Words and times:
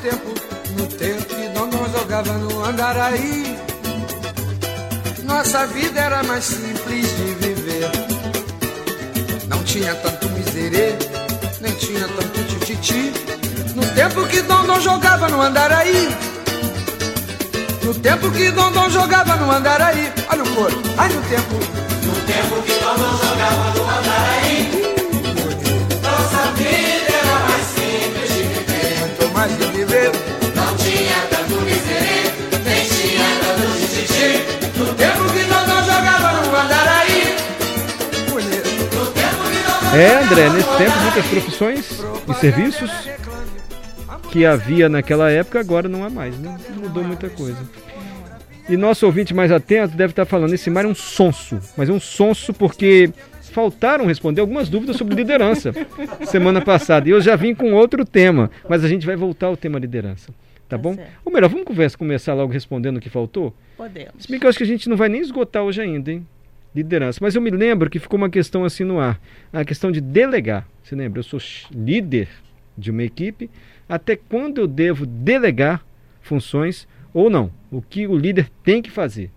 tempo, 0.00 0.34
no 0.76 0.86
tempo 0.86 1.24
que 1.24 1.48
Dondon 1.48 1.86
jogava 1.92 2.32
no 2.34 2.64
Andaraí. 2.64 3.56
Nossa 5.24 5.66
vida 5.66 6.00
era 6.00 6.22
mais 6.22 6.44
simples 6.44 7.06
de 7.16 7.34
viver. 7.34 7.90
Não 9.48 9.62
tinha 9.64 9.94
tanto 9.96 10.28
miserê, 10.30 10.96
nem 11.60 11.72
tinha 11.74 12.08
tanto 12.08 12.44
tititi. 12.44 13.12
No 13.74 13.86
tempo 13.94 14.26
que 14.26 14.42
Dondon 14.42 14.80
jogava 14.80 15.28
no 15.28 15.40
Andaraí. 15.42 16.08
No 17.82 17.94
tempo 17.94 18.30
que 18.30 18.50
Dondon 18.50 18.90
jogava 18.90 19.36
no 19.36 19.50
Andaraí. 19.50 20.12
Olha 20.30 20.42
o 20.42 20.54
coro. 20.54 20.82
Ai, 20.96 21.08
no 21.10 21.22
tempo. 21.22 21.54
No 22.04 22.14
tempo 22.26 22.62
que 22.62 22.72
Dondon 22.72 23.18
jogava 23.18 23.74
no 23.74 23.82
Andaraí. 23.98 24.99
É, 39.94 40.22
André, 40.24 40.48
nesse 40.50 40.78
tempo 40.78 40.98
muitas 41.02 41.26
profissões 41.26 42.00
e 42.28 42.34
serviços 42.34 42.90
que 44.30 44.44
havia 44.46 44.88
naquela 44.88 45.30
época 45.30 45.58
agora 45.58 45.88
não 45.88 46.04
há 46.04 46.10
mais, 46.10 46.38
né? 46.38 46.56
Mudou 46.76 47.02
muita 47.02 47.28
coisa. 47.28 47.58
E 48.68 48.76
nosso 48.76 49.04
ouvinte 49.04 49.34
mais 49.34 49.50
atento 49.50 49.96
deve 49.96 50.12
estar 50.12 50.24
falando, 50.24 50.54
esse 50.54 50.70
mar 50.70 50.84
é 50.84 50.88
um 50.88 50.94
sonso, 50.94 51.58
mas 51.76 51.88
é 51.88 51.92
um 51.92 51.98
sonso 51.98 52.54
porque 52.54 53.10
faltaram 53.50 54.06
responder 54.06 54.40
algumas 54.40 54.68
dúvidas 54.68 54.96
sobre 54.96 55.16
liderança 55.16 55.72
semana 56.24 56.60
passada. 56.60 57.08
E 57.08 57.12
eu 57.12 57.20
já 57.20 57.34
vim 57.34 57.52
com 57.52 57.72
outro 57.72 58.04
tema, 58.04 58.48
mas 58.68 58.84
a 58.84 58.88
gente 58.88 59.04
vai 59.04 59.16
voltar 59.16 59.48
ao 59.48 59.56
tema 59.56 59.78
liderança. 59.78 60.28
Tá, 60.68 60.76
Tá 60.76 60.78
bom? 60.78 60.94
certo. 60.94 61.10
Ou 61.24 61.32
melhor, 61.32 61.48
vamos 61.50 61.64
conversa, 61.66 61.98
começar 61.98 62.32
logo 62.32 62.52
respondendo 62.52 62.98
o 62.98 63.00
que 63.00 63.10
faltou? 63.10 63.52
Podemos. 63.76 64.12
Se 64.20 64.30
bem 64.30 64.38
que 64.38 64.46
eu 64.46 64.48
acho 64.48 64.58
que 64.58 64.62
a 64.62 64.66
gente 64.68 64.88
não 64.88 64.96
vai 64.96 65.08
nem 65.08 65.20
esgotar 65.20 65.64
hoje 65.64 65.80
ainda, 65.80 66.12
hein? 66.12 66.24
Liderança. 66.74 67.18
Mas 67.20 67.34
eu 67.34 67.42
me 67.42 67.50
lembro 67.50 67.90
que 67.90 67.98
ficou 67.98 68.16
uma 68.16 68.30
questão 68.30 68.64
assim 68.64 68.84
no 68.84 69.00
ar. 69.00 69.20
A 69.52 69.64
questão 69.64 69.90
de 69.90 70.00
delegar. 70.00 70.66
Você 70.82 70.94
lembra? 70.94 71.18
Eu 71.20 71.24
sou 71.24 71.40
líder 71.70 72.28
de 72.78 72.90
uma 72.90 73.02
equipe. 73.02 73.50
Até 73.88 74.14
quando 74.16 74.58
eu 74.60 74.66
devo 74.66 75.04
delegar 75.04 75.84
funções 76.20 76.86
ou 77.12 77.28
não? 77.28 77.50
O 77.70 77.82
que 77.82 78.06
o 78.06 78.16
líder 78.16 78.48
tem 78.62 78.80
que 78.80 78.90
fazer? 78.90 79.30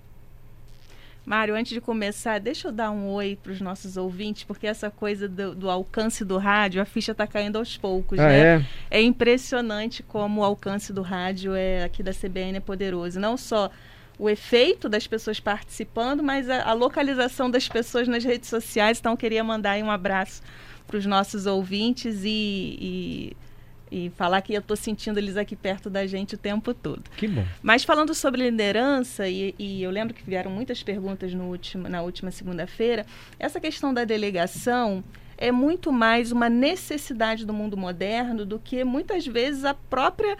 Mário, 1.25 1.55
antes 1.55 1.71
de 1.71 1.79
começar, 1.79 2.37
deixa 2.37 2.67
eu 2.67 2.71
dar 2.71 2.91
um 2.91 3.07
oi 3.07 3.39
para 3.41 3.53
os 3.53 3.61
nossos 3.61 3.95
ouvintes, 3.95 4.43
porque 4.43 4.67
essa 4.67 4.91
coisa 4.91 5.25
do, 5.27 5.55
do 5.55 5.69
alcance 5.69 6.25
do 6.25 6.37
rádio, 6.37 6.81
a 6.81 6.85
ficha 6.85 7.13
está 7.13 7.25
caindo 7.25 7.57
aos 7.57 7.77
poucos, 7.77 8.19
Ah, 8.19 8.27
né? 8.27 8.39
é? 8.57 8.65
É 8.91 9.01
impressionante 9.01 10.03
como 10.03 10.41
o 10.41 10.43
alcance 10.43 10.91
do 10.91 11.01
rádio 11.01 11.55
é 11.55 11.85
aqui 11.85 12.03
da 12.03 12.11
CBN 12.13 12.57
é 12.57 12.59
poderoso. 12.59 13.21
Não 13.21 13.37
só 13.37 13.71
o 14.17 14.29
efeito 14.29 14.87
das 14.87 15.07
pessoas 15.07 15.39
participando, 15.39 16.21
mas 16.21 16.49
a, 16.49 16.63
a 16.69 16.73
localização 16.73 17.49
das 17.49 17.67
pessoas 17.67 18.07
nas 18.07 18.23
redes 18.23 18.49
sociais. 18.49 18.99
Então, 18.99 19.13
eu 19.13 19.17
queria 19.17 19.43
mandar 19.43 19.77
um 19.79 19.91
abraço 19.91 20.41
para 20.87 20.97
os 20.97 21.05
nossos 21.05 21.45
ouvintes 21.45 22.23
e, 22.23 23.33
e, 23.91 24.05
e 24.05 24.09
falar 24.11 24.41
que 24.41 24.53
eu 24.53 24.59
estou 24.59 24.77
sentindo 24.77 25.17
eles 25.17 25.37
aqui 25.37 25.55
perto 25.55 25.89
da 25.89 26.05
gente 26.05 26.35
o 26.35 26.37
tempo 26.37 26.73
todo. 26.73 27.03
Que 27.17 27.27
bom. 27.27 27.45
Mas 27.61 27.83
falando 27.83 28.13
sobre 28.13 28.49
liderança, 28.49 29.27
e, 29.27 29.55
e 29.57 29.81
eu 29.81 29.89
lembro 29.89 30.13
que 30.13 30.23
vieram 30.23 30.51
muitas 30.51 30.83
perguntas 30.83 31.33
no 31.33 31.45
último, 31.45 31.89
na 31.89 32.01
última 32.01 32.31
segunda-feira, 32.31 33.05
essa 33.39 33.59
questão 33.59 33.93
da 33.93 34.03
delegação 34.03 35.03
é 35.37 35.51
muito 35.51 35.91
mais 35.91 36.31
uma 36.31 36.49
necessidade 36.49 37.45
do 37.45 37.53
mundo 37.53 37.75
moderno 37.75 38.45
do 38.45 38.59
que 38.59 38.83
muitas 38.83 39.25
vezes 39.25 39.65
a 39.65 39.73
própria 39.73 40.37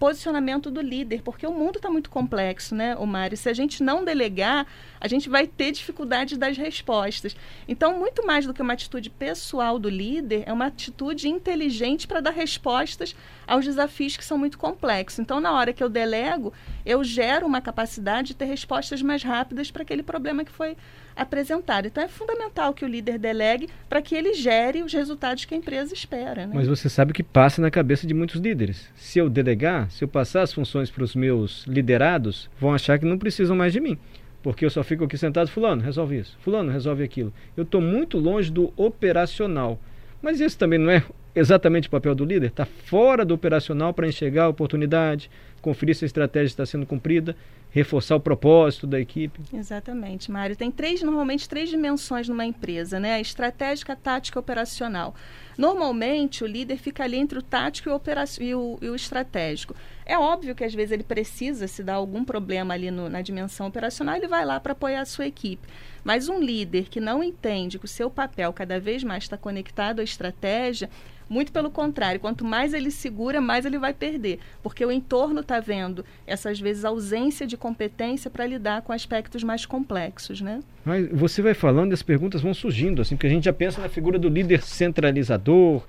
posicionamento 0.00 0.70
do 0.70 0.80
líder, 0.80 1.20
porque 1.20 1.46
o 1.46 1.52
mundo 1.52 1.76
está 1.76 1.90
muito 1.90 2.08
complexo, 2.08 2.74
né, 2.74 2.96
o 2.96 3.06
Mário? 3.06 3.36
Se 3.36 3.50
a 3.50 3.52
gente 3.52 3.82
não 3.82 4.02
delegar, 4.02 4.66
a 4.98 5.06
gente 5.06 5.28
vai 5.28 5.46
ter 5.46 5.72
dificuldade 5.72 6.38
das 6.38 6.56
respostas. 6.56 7.36
Então, 7.68 7.98
muito 7.98 8.26
mais 8.26 8.46
do 8.46 8.54
que 8.54 8.62
uma 8.62 8.72
atitude 8.72 9.10
pessoal 9.10 9.78
do 9.78 9.90
líder, 9.90 10.44
é 10.46 10.52
uma 10.54 10.66
atitude 10.66 11.28
inteligente 11.28 12.08
para 12.08 12.20
dar 12.20 12.30
respostas 12.30 13.14
aos 13.46 13.66
desafios 13.66 14.16
que 14.16 14.24
são 14.24 14.38
muito 14.38 14.58
complexos. 14.58 15.18
Então, 15.18 15.38
na 15.38 15.52
hora 15.52 15.72
que 15.72 15.84
eu 15.84 15.88
delego, 15.90 16.50
eu 16.86 17.04
gero 17.04 17.46
uma 17.46 17.60
capacidade 17.60 18.28
de 18.28 18.36
ter 18.36 18.46
respostas 18.46 19.02
mais 19.02 19.22
rápidas 19.22 19.70
para 19.70 19.82
aquele 19.82 20.02
problema 20.02 20.46
que 20.46 20.50
foi 20.50 20.78
apresentado. 21.20 21.86
Então, 21.86 22.02
é 22.02 22.08
fundamental 22.08 22.72
que 22.72 22.84
o 22.84 22.88
líder 22.88 23.18
delegue 23.18 23.68
para 23.88 24.00
que 24.00 24.14
ele 24.14 24.34
gere 24.34 24.82
os 24.82 24.92
resultados 24.92 25.44
que 25.44 25.54
a 25.54 25.56
empresa 25.56 25.92
espera. 25.92 26.46
Né? 26.46 26.52
Mas 26.54 26.66
você 26.66 26.88
sabe 26.88 27.12
que 27.12 27.22
passa 27.22 27.60
na 27.60 27.70
cabeça 27.70 28.06
de 28.06 28.14
muitos 28.14 28.40
líderes. 28.40 28.88
Se 28.96 29.18
eu 29.18 29.28
delegar, 29.28 29.90
se 29.90 30.02
eu 30.02 30.08
passar 30.08 30.42
as 30.42 30.52
funções 30.52 30.90
para 30.90 31.04
os 31.04 31.14
meus 31.14 31.64
liderados, 31.66 32.50
vão 32.58 32.72
achar 32.72 32.98
que 32.98 33.04
não 33.04 33.18
precisam 33.18 33.54
mais 33.54 33.72
de 33.72 33.80
mim. 33.80 33.98
Porque 34.42 34.64
eu 34.64 34.70
só 34.70 34.82
fico 34.82 35.04
aqui 35.04 35.18
sentado, 35.18 35.50
fulano, 35.50 35.82
resolve 35.82 36.18
isso, 36.18 36.38
fulano, 36.40 36.72
resolve 36.72 37.02
aquilo. 37.04 37.32
Eu 37.56 37.64
estou 37.64 37.80
muito 37.80 38.18
longe 38.18 38.50
do 38.50 38.72
operacional. 38.74 39.78
Mas 40.22 40.40
esse 40.40 40.56
também 40.56 40.78
não 40.78 40.90
é 40.90 41.02
exatamente 41.34 41.88
o 41.88 41.90
papel 41.90 42.14
do 42.14 42.24
líder? 42.24 42.48
Está 42.48 42.64
fora 42.64 43.24
do 43.24 43.34
operacional 43.34 43.92
para 43.92 44.08
enxergar 44.08 44.44
a 44.44 44.48
oportunidade, 44.48 45.30
conferir 45.60 45.94
se 45.94 46.04
a 46.04 46.06
estratégia 46.06 46.46
está 46.46 46.64
sendo 46.64 46.86
cumprida, 46.86 47.36
reforçar 47.70 48.16
o 48.16 48.20
propósito 48.20 48.86
da 48.86 49.00
equipe. 49.00 49.40
Exatamente, 49.52 50.30
Mário. 50.30 50.56
Tem 50.56 50.70
três, 50.70 51.02
normalmente, 51.02 51.48
três 51.48 51.68
dimensões 51.70 52.28
numa 52.28 52.44
empresa, 52.44 52.98
né? 52.98 53.14
A 53.14 53.20
estratégica, 53.20 53.92
a 53.92 53.96
tática 53.96 54.38
e 54.38 54.40
operacional. 54.40 55.14
Normalmente, 55.56 56.42
o 56.42 56.46
líder 56.46 56.78
fica 56.78 57.04
ali 57.04 57.16
entre 57.16 57.38
o 57.38 57.42
tático 57.42 57.88
e 57.88 57.92
o, 57.92 58.00
e 58.40 58.54
o, 58.54 58.78
e 58.82 58.88
o 58.88 58.94
estratégico. 58.94 59.74
É 60.04 60.18
óbvio 60.18 60.54
que 60.54 60.64
às 60.64 60.74
vezes 60.74 60.90
ele 60.90 61.04
precisa, 61.04 61.68
se 61.68 61.82
dar 61.82 61.94
algum 61.94 62.24
problema 62.24 62.74
ali 62.74 62.90
no- 62.90 63.08
na 63.08 63.22
dimensão 63.22 63.68
operacional, 63.68 64.16
ele 64.16 64.26
vai 64.26 64.44
lá 64.44 64.58
para 64.58 64.72
apoiar 64.72 65.02
a 65.02 65.06
sua 65.06 65.26
equipe. 65.26 65.68
Mas 66.02 66.28
um 66.28 66.40
líder 66.40 66.88
que 66.88 66.98
não 66.98 67.22
entende 67.22 67.78
que 67.78 67.84
o 67.84 67.88
seu 67.88 68.10
papel 68.10 68.52
cada 68.52 68.80
vez 68.80 69.04
mais 69.04 69.24
está 69.24 69.36
conectado 69.36 70.00
à 70.00 70.02
estratégia, 70.02 70.90
muito 71.30 71.52
pelo 71.52 71.70
contrário, 71.70 72.18
quanto 72.18 72.44
mais 72.44 72.74
ele 72.74 72.90
segura, 72.90 73.40
mais 73.40 73.64
ele 73.64 73.78
vai 73.78 73.94
perder, 73.94 74.40
porque 74.62 74.84
o 74.84 74.90
entorno 74.90 75.40
está 75.40 75.60
vendo 75.60 76.04
essas 76.26 76.58
vezes 76.58 76.84
ausência 76.84 77.46
de 77.46 77.56
competência 77.56 78.28
para 78.28 78.44
lidar 78.44 78.82
com 78.82 78.92
aspectos 78.92 79.44
mais 79.44 79.64
complexos, 79.64 80.40
né? 80.40 80.60
Mas 80.84 81.08
você 81.12 81.40
vai 81.40 81.54
falando 81.54 81.92
e 81.92 81.94
as 81.94 82.02
perguntas 82.02 82.42
vão 82.42 82.52
surgindo, 82.52 83.00
assim, 83.00 83.14
porque 83.14 83.28
a 83.28 83.30
gente 83.30 83.44
já 83.44 83.52
pensa 83.52 83.80
na 83.80 83.88
figura 83.88 84.18
do 84.18 84.28
líder 84.28 84.60
centralizador 84.62 85.86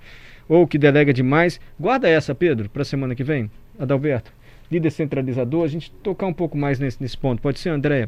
ou 0.48 0.68
que 0.68 0.78
delega 0.78 1.12
demais. 1.12 1.60
Guarda 1.80 2.08
essa, 2.08 2.36
Pedro, 2.36 2.70
para 2.70 2.84
a 2.84 2.86
semana 2.86 3.16
que 3.16 3.24
vem, 3.24 3.50
Adalberto. 3.80 4.32
Líder 4.72 4.90
centralizador, 4.90 5.66
a 5.66 5.68
gente 5.68 5.92
tocar 5.92 6.26
um 6.26 6.34
pouco 6.34 6.58
mais 6.58 6.80
nesse, 6.80 7.02
nesse 7.02 7.18
ponto. 7.18 7.42
Pode 7.42 7.60
ser, 7.60 7.70
Andréia? 7.70 8.08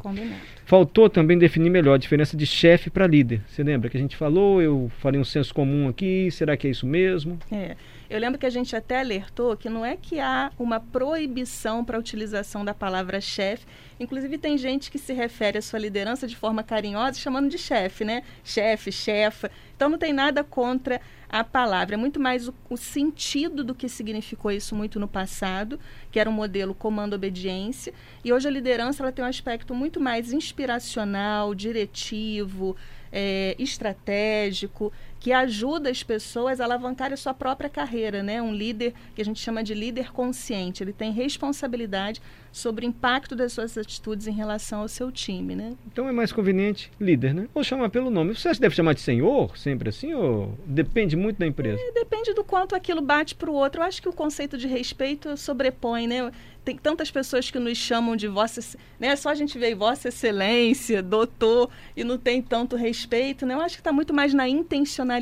Faltou 0.66 1.10
também 1.10 1.38
definir 1.38 1.70
melhor 1.70 1.96
a 1.96 1.98
diferença 1.98 2.38
de 2.38 2.46
chefe 2.46 2.90
para 2.90 3.06
líder. 3.06 3.42
Você 3.48 3.62
lembra 3.64 3.90
que 3.90 3.98
a 3.98 4.00
gente 4.00 4.16
falou, 4.16 4.62
eu 4.62 4.90
falei 5.00 5.20
um 5.20 5.26
senso 5.26 5.54
comum 5.54 5.90
aqui, 5.90 6.32
será 6.32 6.56
que 6.56 6.66
é 6.66 6.70
isso 6.70 6.88
mesmo? 6.88 7.38
É. 7.52 7.76
Eu 8.10 8.20
lembro 8.20 8.38
que 8.38 8.46
a 8.46 8.50
gente 8.50 8.76
até 8.76 9.00
alertou 9.00 9.58
que 9.58 9.68
não 9.70 9.84
é 9.84 9.98
que 9.98 10.20
há 10.20 10.52
uma 10.60 10.80
proibição 10.80 11.84
para 11.84 11.98
a 11.98 12.00
utilização 12.00 12.64
da 12.64 12.74
palavra 12.74 13.20
chefe. 13.20 13.66
Inclusive, 14.00 14.38
tem 14.38 14.58
gente 14.58 14.92
que 14.92 15.00
se 15.00 15.14
refere 15.14 15.58
à 15.58 15.62
sua 15.62 15.80
liderança 15.80 16.28
de 16.28 16.36
forma 16.36 16.62
carinhosa, 16.62 17.20
chamando 17.20 17.50
de 17.50 17.58
chefe, 17.58 18.06
né? 18.06 18.22
Chefe, 18.44 18.92
chefa. 18.92 19.50
Então, 19.76 19.90
não 19.90 19.98
tem 19.98 20.14
nada 20.14 20.44
contra 20.44 21.02
a 21.34 21.44
palavra. 21.44 21.96
É 21.96 21.98
muito 21.98 22.20
mais 22.20 22.48
o, 22.48 22.54
o 22.70 22.78
sentido 22.78 23.64
do 23.64 23.74
que 23.74 23.90
significou 23.90 24.52
isso 24.52 24.76
muito 24.76 25.00
no 25.00 25.08
passado, 25.08 25.80
que 26.12 26.20
era 26.20 26.30
um 26.30 26.34
modelo 26.34 26.76
comando-obediência. 26.76 27.92
E 28.24 28.32
hoje 28.32 28.48
a 28.48 28.52
liderança 28.52 29.02
ela 29.02 29.12
tem 29.12 29.26
um 29.26 29.28
aspecto 29.28 29.74
muito 29.74 30.00
mais 30.00 30.32
inspiracional, 30.32 31.56
diretivo, 31.56 32.78
é, 33.12 33.56
estratégico, 33.58 34.94
que 35.24 35.32
ajuda 35.32 35.90
as 35.90 36.04
pessoas 36.04 36.60
a 36.60 36.66
alavancarem 36.66 37.14
a 37.14 37.18
sua 37.18 37.34
própria 37.34 37.70
carreira, 37.70 38.22
né? 38.22 38.42
Um 38.42 38.54
líder 38.54 38.94
que 39.16 39.22
a 39.22 39.26
gente 39.26 39.40
chama 39.40 39.64
de 39.64 39.74
líder 39.74 40.12
consciente, 40.12 40.84
ele 40.84 40.92
tem 40.92 41.14
responsabilidade 41.14 42.22
sobre 42.52 42.86
o 42.86 42.90
impacto 42.90 43.34
das 43.34 43.54
suas 43.54 43.78
atitudes 43.78 44.28
em 44.28 44.34
relação 44.34 44.82
ao 44.82 44.88
seu 44.90 45.10
time, 45.12 45.56
né? 45.56 45.76
Então 45.88 46.10
é 46.10 46.12
mais 46.12 46.34
conveniente 46.34 46.92
líder, 47.00 47.34
né? 47.34 47.48
Ou 47.54 47.64
chamar 47.64 47.90
pelo 47.90 48.12
nome. 48.12 48.36
Você 48.36 48.50
acha 48.50 48.58
que 48.58 48.62
deve 48.62 48.76
chamar 48.76 48.94
de 48.94 49.00
senhor, 49.00 49.58
sempre 49.58 49.90
assim, 49.90 50.14
ou 50.14 50.58
depende 50.66 51.16
muito 51.16 51.40
da 51.40 51.48
empresa? 51.48 51.82
Depende 51.94 52.34
do 52.34 52.44
quanto 52.44 52.76
aquilo 52.76 53.02
bate 53.02 53.34
para 53.34 53.50
o 53.50 53.54
outro. 53.54 53.82
Eu 53.82 53.86
acho 53.86 54.02
que 54.02 54.10
o 54.10 54.14
conceito 54.14 54.58
de 54.58 54.68
respeito 54.68 55.38
sobrepõe, 55.38 56.06
né? 56.06 56.32
Tem 56.64 56.78
tantas 56.78 57.12
pessoas 57.12 57.50
que 57.50 57.60
nos 57.60 57.78
chamam 57.78 58.16
de 58.16 58.28
vossa, 58.28 58.78
né? 59.00 59.16
Só 59.16 59.30
a 59.30 59.36
gente 59.36 59.58
vê 59.58 59.74
vossa 59.74 60.10
excelência, 60.10 61.02
doutor, 61.02 61.70
e 61.96 62.04
não 62.04 62.18
tem 62.18 62.42
tanto 62.42 62.76
respeito, 62.76 63.46
né? 63.46 63.54
Eu 63.54 63.62
acho 63.62 63.76
que 63.76 63.82
está 63.82 63.92
muito 63.92 64.14
mais 64.14 64.34
na 64.34 64.48
intencionalidade 64.48 65.13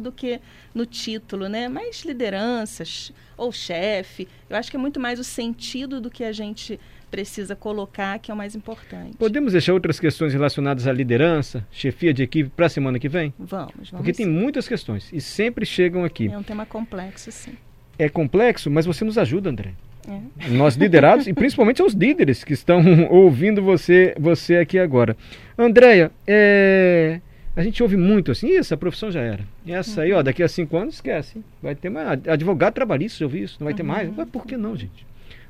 do 0.00 0.12
que 0.12 0.40
no 0.74 0.84
título, 0.84 1.48
né? 1.48 1.68
Mas 1.68 2.04
lideranças 2.04 3.12
ou 3.36 3.52
chefe, 3.52 4.26
eu 4.48 4.56
acho 4.56 4.70
que 4.70 4.76
é 4.76 4.80
muito 4.80 4.98
mais 4.98 5.18
o 5.18 5.24
sentido 5.24 6.00
do 6.00 6.10
que 6.10 6.24
a 6.24 6.32
gente 6.32 6.80
precisa 7.10 7.54
colocar 7.54 8.18
que 8.18 8.30
é 8.30 8.34
o 8.34 8.36
mais 8.36 8.54
importante. 8.54 9.16
Podemos 9.16 9.52
deixar 9.52 9.72
outras 9.72 10.00
questões 10.00 10.32
relacionadas 10.32 10.86
à 10.86 10.92
liderança, 10.92 11.66
chefia 11.70 12.12
de 12.12 12.22
equipe 12.22 12.50
para 12.50 12.66
a 12.66 12.68
semana 12.68 12.98
que 12.98 13.08
vem? 13.08 13.32
Vamos, 13.38 13.72
vamos. 13.74 13.90
Porque 13.90 14.12
tem 14.12 14.26
muitas 14.26 14.66
questões 14.66 15.10
e 15.12 15.20
sempre 15.20 15.64
chegam 15.64 16.04
aqui. 16.04 16.28
É 16.28 16.36
um 16.36 16.42
tema 16.42 16.66
complexo, 16.66 17.30
sim. 17.30 17.54
É 17.98 18.08
complexo, 18.08 18.70
mas 18.70 18.84
você 18.84 19.04
nos 19.04 19.16
ajuda, 19.16 19.50
André. 19.50 19.72
É. 20.08 20.48
Nós 20.50 20.76
liderados 20.76 21.26
e 21.26 21.32
principalmente 21.32 21.82
aos 21.82 21.92
líderes 21.92 22.44
que 22.44 22.52
estão 22.52 22.82
ouvindo 23.10 23.62
você, 23.62 24.14
você 24.18 24.56
aqui 24.56 24.78
agora. 24.78 25.16
Andréia, 25.58 26.12
é, 26.26 27.20
a 27.56 27.62
gente 27.62 27.82
ouve 27.82 27.96
muito 27.96 28.30
assim, 28.30 28.54
essa 28.54 28.76
profissão 28.76 29.10
já 29.10 29.22
era. 29.22 29.42
E 29.64 29.72
essa 29.72 30.02
aí, 30.02 30.12
ó, 30.12 30.22
daqui 30.22 30.42
a 30.42 30.48
cinco 30.48 30.76
anos, 30.76 30.96
esquece. 30.96 31.38
Hein? 31.38 31.44
Vai 31.62 31.74
ter 31.74 31.88
mais. 31.88 32.20
Advogado 32.28 32.74
trabalhista, 32.74 33.24
eu 33.24 33.28
ouvi 33.28 33.42
isso, 33.42 33.56
não 33.58 33.64
vai 33.64 33.72
ter 33.72 33.82
uhum. 33.82 33.88
mais. 33.88 34.14
Mas 34.14 34.28
por 34.28 34.46
que 34.46 34.58
não, 34.58 34.76
gente? 34.76 35.06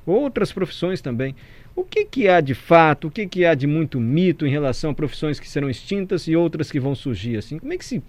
Outras 0.06 0.52
profissões 0.52 1.00
também. 1.00 1.34
O 1.74 1.82
que, 1.82 2.04
que 2.04 2.28
há 2.28 2.40
de 2.40 2.54
fato, 2.54 3.08
o 3.08 3.10
que, 3.10 3.26
que 3.26 3.44
há 3.44 3.54
de 3.54 3.66
muito 3.66 3.98
mito 3.98 4.46
em 4.46 4.50
relação 4.50 4.92
a 4.92 4.94
profissões 4.94 5.40
que 5.40 5.48
serão 5.48 5.68
extintas 5.68 6.28
e 6.28 6.36
outras 6.36 6.70
que 6.70 6.78
vão 6.78 6.94
surgir? 6.94 7.36
assim? 7.36 7.58
Como 7.58 7.72
é 7.72 7.76
que 7.76 7.84
se 7.84 8.00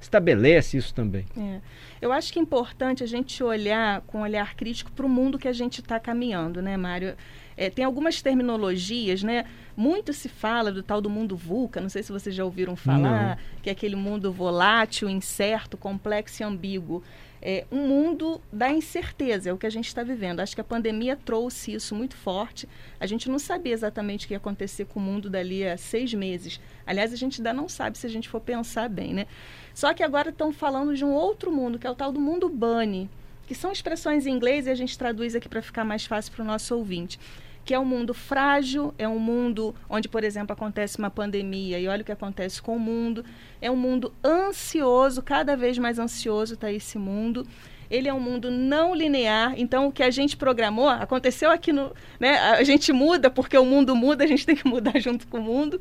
estabelece 0.00 0.76
isso 0.76 0.94
também? 0.94 1.26
É. 1.36 1.60
Eu 2.00 2.12
acho 2.12 2.32
que 2.32 2.38
é 2.38 2.42
importante 2.42 3.02
a 3.02 3.06
gente 3.06 3.42
olhar 3.42 4.02
com 4.02 4.18
um 4.18 4.22
olhar 4.22 4.54
crítico 4.54 4.90
para 4.92 5.04
o 5.04 5.08
mundo 5.08 5.38
que 5.38 5.48
a 5.48 5.52
gente 5.52 5.80
está 5.80 5.98
caminhando, 5.98 6.62
né, 6.62 6.76
Mário? 6.76 7.14
É, 7.56 7.70
tem 7.70 7.84
algumas 7.84 8.22
terminologias, 8.22 9.22
né? 9.22 9.44
Muito 9.76 10.12
se 10.12 10.28
fala 10.28 10.70
do 10.70 10.82
tal 10.82 11.00
do 11.00 11.08
mundo 11.08 11.36
VUCA, 11.36 11.80
não 11.80 11.88
sei 11.88 12.02
se 12.02 12.12
vocês 12.12 12.34
já 12.34 12.44
ouviram 12.44 12.76
falar, 12.76 13.30
não. 13.30 13.36
que 13.62 13.70
é 13.70 13.72
aquele 13.72 13.96
mundo 13.96 14.32
volátil, 14.32 15.08
incerto, 15.08 15.76
complexo 15.76 16.42
e 16.42 16.44
ambíguo. 16.44 17.02
É 17.44 17.66
um 17.72 17.88
mundo 17.88 18.40
da 18.52 18.70
incerteza, 18.70 19.50
é 19.50 19.52
o 19.52 19.58
que 19.58 19.66
a 19.66 19.70
gente 19.70 19.88
está 19.88 20.04
vivendo. 20.04 20.38
Acho 20.38 20.54
que 20.54 20.60
a 20.60 20.64
pandemia 20.64 21.16
trouxe 21.16 21.72
isso 21.72 21.92
muito 21.92 22.16
forte. 22.16 22.68
A 23.00 23.06
gente 23.06 23.28
não 23.28 23.38
sabia 23.38 23.72
exatamente 23.72 24.24
o 24.24 24.28
que 24.28 24.34
ia 24.34 24.38
acontecer 24.38 24.84
com 24.84 25.00
o 25.00 25.02
mundo 25.02 25.28
dali 25.28 25.66
a 25.66 25.76
seis 25.76 26.14
meses. 26.14 26.60
Aliás, 26.86 27.12
a 27.12 27.16
gente 27.16 27.40
ainda 27.40 27.52
não 27.52 27.68
sabe 27.68 27.98
se 27.98 28.06
a 28.06 28.10
gente 28.10 28.28
for 28.28 28.40
pensar 28.40 28.88
bem, 28.88 29.12
né? 29.12 29.26
Só 29.74 29.92
que 29.92 30.04
agora 30.04 30.30
estão 30.30 30.52
falando 30.52 30.94
de 30.94 31.04
um 31.04 31.12
outro 31.12 31.50
mundo, 31.50 31.80
que 31.80 31.86
é 31.86 31.90
o 31.90 31.96
tal 31.96 32.12
do 32.12 32.20
mundo 32.20 32.48
bunny, 32.48 33.10
que 33.52 33.58
são 33.58 33.70
expressões 33.70 34.26
em 34.26 34.30
inglês 34.30 34.66
e 34.66 34.70
a 34.70 34.74
gente 34.74 34.96
traduz 34.96 35.34
aqui 35.34 35.46
para 35.46 35.60
ficar 35.60 35.84
mais 35.84 36.06
fácil 36.06 36.32
para 36.32 36.42
o 36.42 36.46
nosso 36.46 36.74
ouvinte 36.74 37.18
que 37.64 37.72
é 37.72 37.78
um 37.78 37.84
mundo 37.84 38.12
frágil, 38.12 38.92
é 38.98 39.06
um 39.06 39.20
mundo 39.20 39.72
onde, 39.88 40.08
por 40.08 40.24
exemplo, 40.24 40.52
acontece 40.52 40.98
uma 40.98 41.10
pandemia 41.10 41.78
e 41.78 41.86
olha 41.86 42.02
o 42.02 42.04
que 42.04 42.10
acontece 42.10 42.60
com 42.60 42.74
o 42.74 42.80
mundo. 42.80 43.24
É 43.60 43.70
um 43.70 43.76
mundo 43.76 44.12
ansioso, 44.24 45.22
cada 45.22 45.56
vez 45.56 45.78
mais 45.78 45.96
ansioso 46.00 46.54
está 46.54 46.72
esse 46.72 46.98
mundo. 46.98 47.46
Ele 47.88 48.08
é 48.08 48.12
um 48.12 48.18
mundo 48.18 48.50
não 48.50 48.92
linear, 48.92 49.54
então 49.56 49.86
o 49.86 49.92
que 49.92 50.02
a 50.02 50.10
gente 50.10 50.36
programou 50.36 50.88
aconteceu 50.88 51.52
aqui 51.52 51.72
no. 51.72 51.94
Né, 52.18 52.36
a 52.36 52.64
gente 52.64 52.92
muda 52.92 53.30
porque 53.30 53.56
o 53.56 53.64
mundo 53.64 53.94
muda, 53.94 54.24
a 54.24 54.26
gente 54.26 54.44
tem 54.44 54.56
que 54.56 54.66
mudar 54.66 54.98
junto 54.98 55.28
com 55.28 55.38
o 55.38 55.42
mundo. 55.42 55.78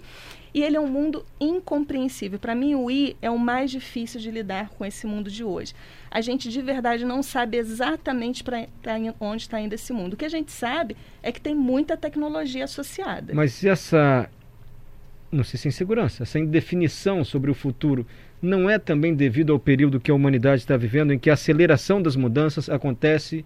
E 0.54 0.62
ele 0.62 0.78
é 0.78 0.80
um 0.80 0.88
mundo 0.88 1.26
incompreensível. 1.40 2.38
Para 2.38 2.54
mim, 2.54 2.76
o 2.76 2.92
I 2.92 3.16
é 3.22 3.32
o 3.32 3.40
mais 3.40 3.72
difícil 3.72 4.20
de 4.20 4.30
lidar 4.30 4.70
com 4.70 4.86
esse 4.86 5.08
mundo 5.08 5.32
de 5.32 5.44
hoje. 5.44 5.74
A 6.12 6.20
gente 6.20 6.50
de 6.50 6.62
verdade 6.62 7.06
não 7.06 7.24
sabe 7.24 7.58
exatamente 7.58 8.44
para 8.44 8.68
onde 9.18 9.44
está 9.44 9.62
indo 9.62 9.74
esse 9.74 9.94
mundo. 9.94 10.14
O 10.14 10.18
que 10.18 10.26
a 10.26 10.30
gente 10.30 10.52
sabe 10.52 10.98
é 11.24 11.32
que 11.32 11.40
tem 11.40 11.56
muita 11.56 11.96
tecnologia 11.96 12.66
associada. 12.66 13.34
Mas 13.34 13.64
essa, 13.64 14.30
não 15.32 15.44
sei 15.46 15.58
se 15.58 15.68
é 15.68 15.70
insegurança, 15.70 16.24
essa 16.24 16.38
indefinição 16.38 17.24
sobre 17.24 17.50
o 17.50 17.54
futuro 17.54 18.06
não 18.42 18.70
é 18.70 18.78
também 18.78 19.16
devido 19.16 19.54
ao 19.54 19.60
período 19.60 20.02
que 20.02 20.12
a 20.12 20.14
humanidade 20.14 20.64
está 20.64 20.76
vivendo, 20.76 21.14
em 21.14 21.20
que 21.20 21.30
a 21.30 21.34
aceleração 21.34 22.02
das 22.02 22.18
mudanças 22.18 22.70
acontece 22.70 23.46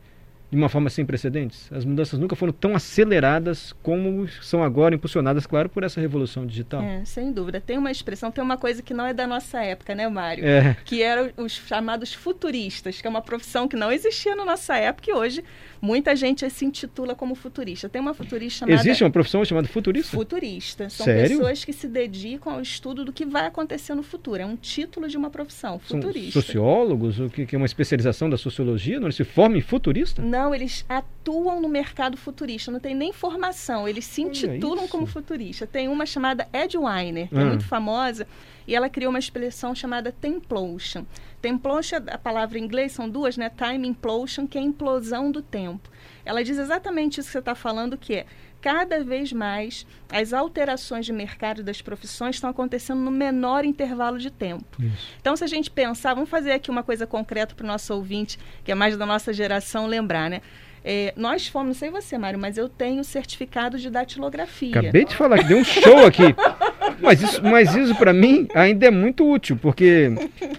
de 0.52 0.58
uma 0.58 0.70
forma 0.70 0.90
sem 0.90 1.06
precedentes. 1.06 1.72
As 1.72 1.84
mudanças 1.84 2.20
nunca 2.20 2.36
foram 2.36 2.54
tão 2.54 2.76
aceleradas 2.76 3.74
como 3.82 4.28
são 4.42 4.64
agora, 4.64 4.96
impulsionadas, 4.96 5.46
claro, 5.46 5.70
por 5.70 5.84
essa 5.84 6.00
revolução 6.00 6.46
digital. 6.46 6.82
É, 6.82 7.04
sem 7.06 7.32
dúvida. 7.32 7.60
Tem 7.60 7.78
uma 7.78 7.92
expressão, 7.92 8.32
tem 8.32 8.44
uma 8.44 8.58
coisa 8.58 8.82
que 8.82 8.94
não 8.94 9.06
é 9.06 9.14
da 9.14 9.26
nossa 9.26 9.62
época, 9.64 9.96
né, 9.96 10.08
Mário? 10.08 10.46
É. 10.46 10.78
Que 10.86 11.02
eram 11.02 11.32
os 11.38 11.54
chamados 11.54 12.14
futuristas, 12.14 13.02
que 13.02 13.08
é 13.08 13.10
uma 13.10 13.22
profissão 13.22 13.68
que 13.68 13.76
não 13.76 13.92
existia 13.92 14.36
na 14.36 14.46
nossa 14.46 14.76
época 14.78 15.10
e 15.10 15.14
hoje 15.14 15.44
muita 15.86 16.16
gente 16.16 16.50
se 16.50 16.66
intitula 16.66 17.14
como 17.14 17.36
futurista. 17.36 17.88
Tem 17.88 18.02
uma 18.02 18.14
futurista 18.14 18.60
chamada... 18.60 18.82
Existe 18.82 19.04
uma 19.04 19.12
profissão 19.12 19.46
chamada 19.46 19.68
futurista? 19.68 20.18
Futurista. 20.18 20.90
São 20.90 21.06
Sério? 21.06 21.38
pessoas 21.38 21.64
que 21.64 21.72
se 21.72 21.88
dedicam 21.88 22.54
ao 22.54 22.62
estudo 22.62 23.06
do 23.06 23.14
que 23.14 23.24
vai 23.24 23.46
acontecer 23.46 23.94
no 23.94 24.02
futuro. 24.02 24.42
É 24.42 24.46
um 24.46 24.56
título 24.56 25.08
de 25.08 25.16
uma 25.16 25.30
profissão, 25.30 25.78
futurista. 25.78 26.32
São 26.32 26.42
sociólogos? 26.42 27.20
O 27.20 27.30
que 27.30 27.56
é 27.56 27.58
uma 27.58 27.68
especialização 27.68 28.28
da 28.28 28.38
sociologia? 28.38 29.00
Não, 29.00 29.06
eles 29.06 29.16
se 29.16 29.24
formam 29.24 29.60
em 29.60 29.62
futurista? 29.62 30.24
Não, 30.24 30.56
eles 30.56 30.84
atuam 30.90 31.62
no 31.62 31.70
mercado 31.70 32.18
futurista. 32.18 32.72
Não 32.72 32.80
tem 32.80 32.96
nem 32.96 33.14
formação. 33.14 33.88
Eles 33.88 34.06
se 34.06 34.24
intitulam 34.24 34.88
como 34.88 35.06
futurista. 35.06 35.68
Tem 35.68 35.88
uma 35.88 36.08
chamada 36.08 36.48
Ed 36.52 36.76
Weiner, 36.76 37.30
que 37.30 37.36
é 37.36 37.38
ah. 37.38 37.42
é 37.42 37.46
muito 37.46 37.66
famosa, 37.66 38.26
e 38.68 38.76
ela 38.76 38.90
criou 38.90 39.10
uma 39.10 39.20
expressão 39.20 39.76
chamada 39.76 40.12
templotion. 40.12 41.06
Templotion, 41.42 41.98
a 42.08 42.18
palavra 42.18 42.58
em 42.58 42.64
inglês 42.64 42.92
são 42.92 43.10
duas, 43.10 43.38
né? 43.38 43.50
Time 43.50 43.88
implosion, 43.88 44.48
que 44.48 44.58
é 44.58 44.62
implosão 44.62 45.32
do 45.32 45.42
tempo. 45.42 45.90
Ela 46.26 46.44
diz 46.44 46.58
exatamente 46.58 47.20
isso 47.20 47.30
que 47.30 47.34
você 47.34 47.40
está 47.40 47.54
falando, 47.54 47.98
que 47.98 48.16
é 48.16 48.26
cada 48.66 49.04
vez 49.04 49.32
mais 49.32 49.86
as 50.12 50.34
alterações 50.34 51.06
de 51.06 51.14
mercado 51.14 51.62
das 51.62 51.84
profissões 51.84 52.38
estão 52.38 52.50
acontecendo 52.50 53.00
no 53.00 53.12
menor 53.12 53.64
intervalo 53.64 54.18
de 54.18 54.32
tempo. 54.32 54.82
Isso. 54.82 55.08
Então, 55.22 55.36
se 55.36 55.44
a 55.44 55.48
gente 55.48 55.70
pensar, 55.70 56.16
vamos 56.16 56.32
fazer 56.32 56.52
aqui 56.52 56.72
uma 56.72 56.82
coisa 56.82 57.06
concreta 57.06 57.54
para 57.54 57.64
o 57.64 57.68
nosso 57.68 57.94
ouvinte, 57.94 58.40
que 58.64 58.72
é 58.72 58.76
mais 58.76 58.98
da 58.98 59.06
nossa 59.06 59.32
geração, 59.32 59.86
lembrar, 59.86 60.32
né? 60.32 60.42
É, 60.84 61.14
nós 61.16 61.48
fomos, 61.48 61.68
não 61.68 61.74
sei 61.74 61.90
você, 61.92 62.18
Mário, 62.18 62.40
mas 62.40 62.58
eu 62.58 62.68
tenho 62.68 63.04
certificado 63.04 63.78
de 63.78 63.90
datilografia. 63.90 64.80
Acabei 64.80 65.06
de 65.06 65.16
falar 65.16 65.40
que 65.40 65.46
deu 65.46 65.58
um 65.58 65.64
show 65.64 66.06
aqui. 66.06 66.24
mas 67.02 67.22
isso, 67.22 67.44
mas 67.44 67.76
isso 67.76 67.96
para 67.96 68.14
mim 68.14 68.48
ainda 68.54 68.88
é 68.88 68.92
muito 68.92 69.30
útil, 69.30 69.58
porque 69.62 70.12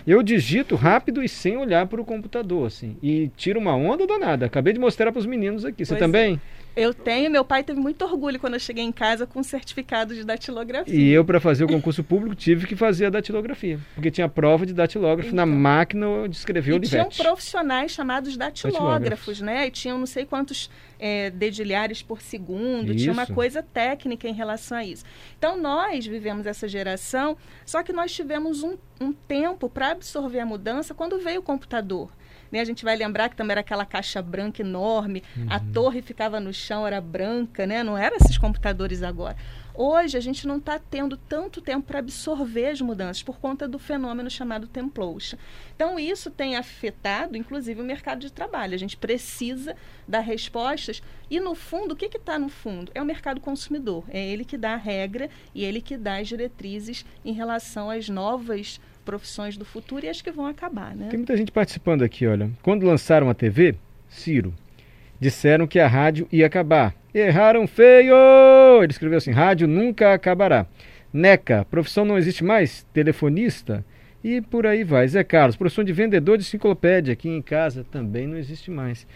eu 0.06 0.22
digito 0.22 0.76
rápido 0.76 1.22
e 1.22 1.28
sem 1.28 1.56
olhar 1.56 1.86
para 1.86 2.00
o 2.00 2.04
computador, 2.04 2.66
assim. 2.66 2.96
E 3.02 3.30
tiro 3.36 3.58
uma 3.60 3.74
onda 3.74 4.06
danada. 4.06 4.46
Acabei 4.46 4.72
de 4.72 4.78
mostrar 4.78 5.12
para 5.12 5.18
os 5.18 5.26
meninos 5.26 5.64
aqui. 5.64 5.84
Você 5.84 5.94
pois 5.94 6.00
também? 6.00 6.34
É. 6.34 6.55
Eu 6.76 6.92
tenho, 6.92 7.30
meu 7.30 7.42
pai 7.42 7.64
teve 7.64 7.80
muito 7.80 8.04
orgulho 8.04 8.38
quando 8.38 8.52
eu 8.52 8.60
cheguei 8.60 8.84
em 8.84 8.92
casa 8.92 9.26
com 9.26 9.42
certificado 9.42 10.14
de 10.14 10.22
datilografia. 10.22 10.94
E 10.94 11.10
eu, 11.10 11.24
para 11.24 11.40
fazer 11.40 11.64
o 11.64 11.68
concurso 11.68 12.04
público, 12.04 12.34
tive 12.34 12.66
que 12.66 12.76
fazer 12.76 13.06
a 13.06 13.10
datilografia. 13.10 13.80
Porque 13.94 14.10
tinha 14.10 14.28
prova 14.28 14.66
de 14.66 14.74
datilógrafo 14.74 15.32
então, 15.32 15.46
na 15.46 15.46
máquina 15.46 16.28
de 16.28 16.36
escrever 16.36 16.74
o 16.74 16.80
Tinham 16.80 17.08
profissionais 17.08 17.92
chamados 17.92 18.36
datilógrafos, 18.36 19.40
né? 19.40 19.68
E 19.68 19.70
tinham 19.70 19.96
não 19.96 20.04
sei 20.04 20.26
quantos 20.26 20.70
é, 20.98 21.30
dedilhares 21.30 22.02
por 22.02 22.20
segundo, 22.20 22.92
isso. 22.92 23.04
tinha 23.04 23.12
uma 23.12 23.26
coisa 23.26 23.62
técnica 23.62 24.28
em 24.28 24.34
relação 24.34 24.76
a 24.76 24.84
isso. 24.84 25.04
Então, 25.38 25.56
nós 25.56 26.06
vivemos 26.06 26.46
essa 26.46 26.68
geração, 26.68 27.38
só 27.64 27.82
que 27.82 27.92
nós 27.92 28.12
tivemos 28.12 28.62
um, 28.62 28.76
um 29.00 29.14
tempo 29.14 29.70
para 29.70 29.92
absorver 29.92 30.40
a 30.40 30.46
mudança 30.46 30.92
quando 30.92 31.18
veio 31.18 31.40
o 31.40 31.42
computador. 31.42 32.10
Né? 32.56 32.62
A 32.62 32.64
gente 32.64 32.84
vai 32.84 32.96
lembrar 32.96 33.28
que 33.28 33.36
também 33.36 33.52
era 33.52 33.60
aquela 33.60 33.84
caixa 33.84 34.22
branca 34.22 34.62
enorme, 34.62 35.22
uhum. 35.36 35.46
a 35.50 35.60
torre 35.60 36.00
ficava 36.00 36.40
no 36.40 36.52
chão, 36.52 36.86
era 36.86 37.00
branca, 37.00 37.66
né? 37.66 37.82
não 37.82 37.96
eram 37.96 38.16
esses 38.16 38.38
computadores 38.38 39.02
agora. 39.02 39.36
Hoje 39.78 40.16
a 40.16 40.20
gente 40.20 40.46
não 40.46 40.56
está 40.56 40.78
tendo 40.78 41.18
tanto 41.18 41.60
tempo 41.60 41.86
para 41.86 41.98
absorver 41.98 42.68
as 42.68 42.80
mudanças 42.80 43.22
por 43.22 43.38
conta 43.38 43.68
do 43.68 43.78
fenômeno 43.78 44.30
chamado 44.30 44.66
templotion. 44.66 45.36
Então 45.74 45.98
isso 45.98 46.30
tem 46.30 46.56
afetado, 46.56 47.36
inclusive, 47.36 47.82
o 47.82 47.84
mercado 47.84 48.20
de 48.20 48.32
trabalho. 48.32 48.74
A 48.74 48.78
gente 48.78 48.96
precisa 48.96 49.76
dar 50.08 50.20
respostas 50.20 51.02
e 51.30 51.38
no 51.38 51.54
fundo 51.54 51.92
o 51.92 51.96
que 51.96 52.06
está 52.06 52.38
no 52.38 52.48
fundo 52.48 52.90
é 52.94 53.02
o 53.02 53.04
mercado 53.04 53.38
consumidor. 53.38 54.02
É 54.08 54.26
ele 54.26 54.46
que 54.46 54.56
dá 54.56 54.72
a 54.72 54.78
regra 54.78 55.28
e 55.54 55.62
ele 55.62 55.82
que 55.82 55.98
dá 55.98 56.16
as 56.20 56.28
diretrizes 56.28 57.04
em 57.22 57.34
relação 57.34 57.90
às 57.90 58.08
novas 58.08 58.80
profissões 59.06 59.56
do 59.56 59.64
futuro 59.64 60.04
e 60.04 60.08
as 60.08 60.20
que 60.20 60.30
vão 60.30 60.46
acabar, 60.46 60.94
né? 60.94 61.06
Tem 61.08 61.18
muita 61.18 61.36
gente 61.36 61.52
participando 61.52 62.02
aqui, 62.02 62.26
olha. 62.26 62.50
Quando 62.60 62.84
lançaram 62.84 63.30
a 63.30 63.34
TV, 63.34 63.76
Ciro, 64.08 64.52
disseram 65.18 65.66
que 65.66 65.78
a 65.78 65.86
rádio 65.86 66.28
ia 66.30 66.44
acabar. 66.44 66.94
Erraram 67.14 67.66
feio! 67.66 68.14
Ele 68.82 68.92
escreveu 68.92 69.16
assim: 69.16 69.30
rádio 69.30 69.66
nunca 69.68 70.12
acabará. 70.12 70.66
NECA, 71.12 71.64
profissão 71.70 72.04
não 72.04 72.18
existe 72.18 72.44
mais? 72.44 72.84
Telefonista? 72.92 73.84
E 74.22 74.40
por 74.40 74.66
aí 74.66 74.82
vai. 74.82 75.06
Zé 75.06 75.22
Carlos, 75.22 75.56
profissão 75.56 75.84
de 75.84 75.92
vendedor 75.92 76.36
de 76.36 76.42
enciclopédia 76.42 77.12
aqui 77.12 77.28
em 77.28 77.40
casa 77.40 77.86
também 77.90 78.26
não 78.26 78.36
existe 78.36 78.70
mais. 78.72 79.06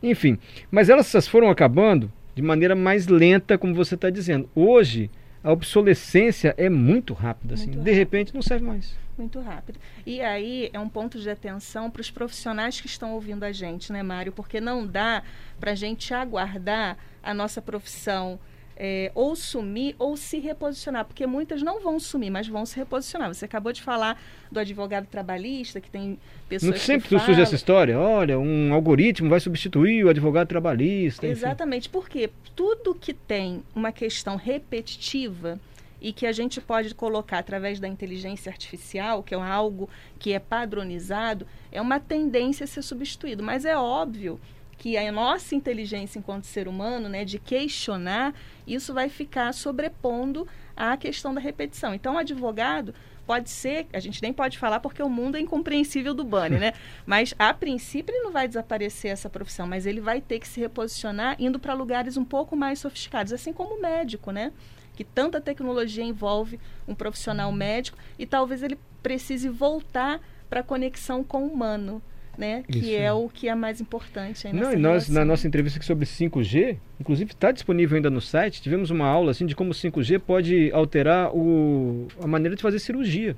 Enfim, 0.00 0.38
mas 0.70 0.88
elas 0.88 1.26
foram 1.26 1.50
acabando 1.50 2.10
de 2.36 2.40
maneira 2.40 2.76
mais 2.76 3.08
lenta, 3.08 3.58
como 3.58 3.74
você 3.74 3.96
está 3.96 4.08
dizendo. 4.08 4.48
Hoje, 4.54 5.10
a 5.42 5.52
obsolescência 5.52 6.54
é 6.56 6.68
muito 6.68 7.14
rápida. 7.14 7.54
Assim. 7.54 7.66
Muito 7.66 7.82
de 7.82 7.92
repente, 7.92 8.34
não 8.34 8.42
serve 8.42 8.64
mais 8.64 8.94
muito 9.20 9.38
rápido. 9.40 9.78
E 10.06 10.20
aí 10.20 10.70
é 10.72 10.80
um 10.80 10.88
ponto 10.88 11.18
de 11.20 11.28
atenção 11.28 11.90
para 11.90 12.00
os 12.00 12.10
profissionais 12.10 12.80
que 12.80 12.86
estão 12.86 13.12
ouvindo 13.12 13.44
a 13.44 13.52
gente, 13.52 13.92
né, 13.92 14.02
Mário? 14.02 14.32
Porque 14.32 14.60
não 14.60 14.86
dá 14.86 15.22
para 15.60 15.72
a 15.72 15.74
gente 15.74 16.12
aguardar 16.14 16.96
a 17.22 17.34
nossa 17.34 17.60
profissão 17.60 18.40
é, 18.82 19.12
ou 19.14 19.36
sumir 19.36 19.94
ou 19.98 20.16
se 20.16 20.38
reposicionar, 20.38 21.04
porque 21.04 21.26
muitas 21.26 21.62
não 21.62 21.82
vão 21.82 22.00
sumir, 22.00 22.30
mas 22.30 22.48
vão 22.48 22.64
se 22.64 22.74
reposicionar. 22.76 23.28
Você 23.28 23.44
acabou 23.44 23.74
de 23.74 23.82
falar 23.82 24.18
do 24.50 24.58
advogado 24.58 25.06
trabalhista, 25.06 25.82
que 25.82 25.90
tem 25.90 26.18
pessoas 26.48 26.70
Não 26.72 26.78
sempre 26.78 27.02
que 27.02 27.10
falam... 27.10 27.26
surge 27.26 27.42
essa 27.42 27.54
história, 27.54 27.98
olha, 27.98 28.38
um 28.38 28.72
algoritmo 28.72 29.28
vai 29.28 29.38
substituir 29.38 30.02
o 30.02 30.08
advogado 30.08 30.48
trabalhista. 30.48 31.26
Exatamente, 31.26 31.88
enfim. 31.88 31.92
porque 31.92 32.30
tudo 32.56 32.94
que 32.94 33.12
tem 33.12 33.62
uma 33.74 33.92
questão 33.92 34.36
repetitiva, 34.36 35.60
e 36.00 36.14
que 36.14 36.24
a 36.24 36.32
gente 36.32 36.62
pode 36.62 36.94
colocar 36.94 37.40
através 37.40 37.78
da 37.78 37.86
inteligência 37.86 38.50
artificial, 38.50 39.22
que 39.22 39.34
é 39.34 39.38
algo 39.38 39.86
que 40.18 40.32
é 40.32 40.38
padronizado, 40.38 41.46
é 41.70 41.78
uma 41.78 42.00
tendência 42.00 42.64
a 42.64 42.66
ser 42.66 42.80
substituído. 42.80 43.42
Mas 43.42 43.66
é 43.66 43.76
óbvio 43.76 44.40
que 44.80 44.96
a 44.96 45.12
nossa 45.12 45.54
inteligência 45.54 46.18
enquanto 46.18 46.44
ser 46.44 46.66
humano, 46.66 47.06
né, 47.06 47.22
de 47.22 47.38
questionar, 47.38 48.32
isso 48.66 48.94
vai 48.94 49.10
ficar 49.10 49.52
sobrepondo 49.52 50.48
à 50.74 50.96
questão 50.96 51.34
da 51.34 51.40
repetição. 51.40 51.94
Então, 51.94 52.14
o 52.14 52.18
advogado 52.18 52.94
pode 53.26 53.50
ser, 53.50 53.86
a 53.92 54.00
gente 54.00 54.22
nem 54.22 54.32
pode 54.32 54.56
falar 54.56 54.80
porque 54.80 55.02
o 55.02 55.08
mundo 55.10 55.36
é 55.36 55.40
incompreensível 55.40 56.14
do 56.14 56.24
Bunny, 56.24 56.58
né? 56.58 56.72
Mas 57.04 57.34
a 57.38 57.52
princípio 57.52 58.10
ele 58.10 58.24
não 58.24 58.32
vai 58.32 58.48
desaparecer 58.48 59.10
essa 59.10 59.28
profissão, 59.28 59.66
mas 59.66 59.84
ele 59.84 60.00
vai 60.00 60.18
ter 60.18 60.40
que 60.40 60.48
se 60.48 60.58
reposicionar 60.58 61.36
indo 61.38 61.58
para 61.58 61.74
lugares 61.74 62.16
um 62.16 62.24
pouco 62.24 62.56
mais 62.56 62.78
sofisticados, 62.78 63.34
assim 63.34 63.52
como 63.52 63.74
o 63.74 63.82
médico, 63.82 64.30
né? 64.30 64.50
Que 64.96 65.04
tanta 65.04 65.42
tecnologia 65.42 66.02
envolve 66.02 66.58
um 66.88 66.94
profissional 66.94 67.52
médico 67.52 67.98
e 68.18 68.24
talvez 68.24 68.62
ele 68.62 68.78
precise 69.02 69.50
voltar 69.50 70.20
para 70.48 70.60
a 70.60 70.64
conexão 70.64 71.22
com 71.22 71.44
o 71.44 71.52
humano 71.52 72.02
né? 72.36 72.62
Que 72.70 72.78
Isso. 72.78 72.96
é 72.96 73.12
o 73.12 73.28
que 73.28 73.48
é 73.48 73.54
mais 73.54 73.80
importante. 73.80 74.46
Aí 74.46 74.52
Não, 74.52 74.72
e 74.72 74.76
nós, 74.76 75.08
na 75.08 75.24
nossa 75.24 75.46
entrevista 75.46 75.78
aqui 75.78 75.86
sobre 75.86 76.06
5G, 76.06 76.76
inclusive 76.98 77.32
está 77.32 77.52
disponível 77.52 77.96
ainda 77.96 78.10
no 78.10 78.20
site, 78.20 78.62
tivemos 78.62 78.90
uma 78.90 79.06
aula 79.06 79.30
assim 79.30 79.46
de 79.46 79.54
como 79.54 79.70
o 79.70 79.74
5G 79.74 80.18
pode 80.20 80.70
alterar 80.72 81.34
o, 81.34 82.08
a 82.22 82.26
maneira 82.26 82.56
de 82.56 82.62
fazer 82.62 82.78
cirurgia. 82.78 83.36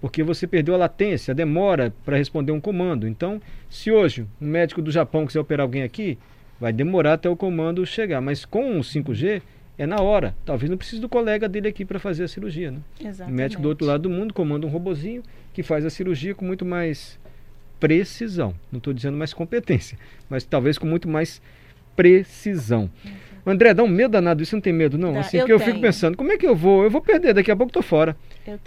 Porque 0.00 0.22
você 0.22 0.46
perdeu 0.46 0.74
a 0.74 0.78
latência, 0.78 1.30
a 1.30 1.34
demora 1.34 1.94
para 2.04 2.16
responder 2.16 2.50
um 2.50 2.60
comando. 2.60 3.06
Então, 3.06 3.40
se 3.70 3.90
hoje 3.90 4.26
um 4.40 4.46
médico 4.48 4.82
do 4.82 4.90
Japão 4.90 5.24
quiser 5.26 5.38
operar 5.38 5.64
alguém 5.64 5.84
aqui, 5.84 6.18
vai 6.58 6.72
demorar 6.72 7.14
até 7.14 7.28
o 7.28 7.36
comando 7.36 7.86
chegar. 7.86 8.20
Mas 8.20 8.44
com 8.44 8.78
o 8.78 8.80
5G, 8.80 9.40
é 9.78 9.86
na 9.86 10.00
hora. 10.00 10.34
Talvez 10.44 10.68
não 10.68 10.76
precise 10.76 11.00
do 11.00 11.08
colega 11.08 11.48
dele 11.48 11.68
aqui 11.68 11.84
para 11.84 11.98
fazer 11.98 12.24
a 12.24 12.28
cirurgia. 12.28 12.70
Né? 12.70 12.78
Exatamente. 13.00 13.32
O 13.32 13.36
médico 13.36 13.62
do 13.62 13.68
outro 13.68 13.86
lado 13.86 14.02
do 14.02 14.10
mundo 14.10 14.34
comanda 14.34 14.66
um 14.66 14.70
robozinho 14.70 15.22
que 15.52 15.62
faz 15.62 15.84
a 15.84 15.90
cirurgia 15.90 16.34
com 16.34 16.44
muito 16.44 16.64
mais 16.64 17.18
precisão. 17.82 18.54
Não 18.70 18.78
estou 18.78 18.94
dizendo 18.94 19.16
mais 19.16 19.34
competência, 19.34 19.98
mas 20.30 20.44
talvez 20.44 20.78
com 20.78 20.86
muito 20.86 21.08
mais 21.08 21.42
precisão. 21.96 22.88
Uhum. 23.04 23.12
André, 23.44 23.74
dá 23.74 23.82
um 23.82 23.88
medo 23.88 24.12
danado, 24.12 24.40
isso 24.40 24.54
não 24.54 24.60
tem 24.60 24.72
medo, 24.72 24.96
não? 24.96 25.12
Dá, 25.12 25.18
assim, 25.18 25.38
eu, 25.38 25.48
eu 25.48 25.58
fico 25.58 25.80
pensando, 25.80 26.16
como 26.16 26.30
é 26.30 26.36
que 26.36 26.46
eu 26.46 26.54
vou? 26.54 26.84
Eu 26.84 26.90
vou 26.90 27.00
perder, 27.00 27.34
daqui 27.34 27.50
a 27.50 27.56
pouco 27.56 27.70
estou 27.70 27.82
fora. 27.82 28.16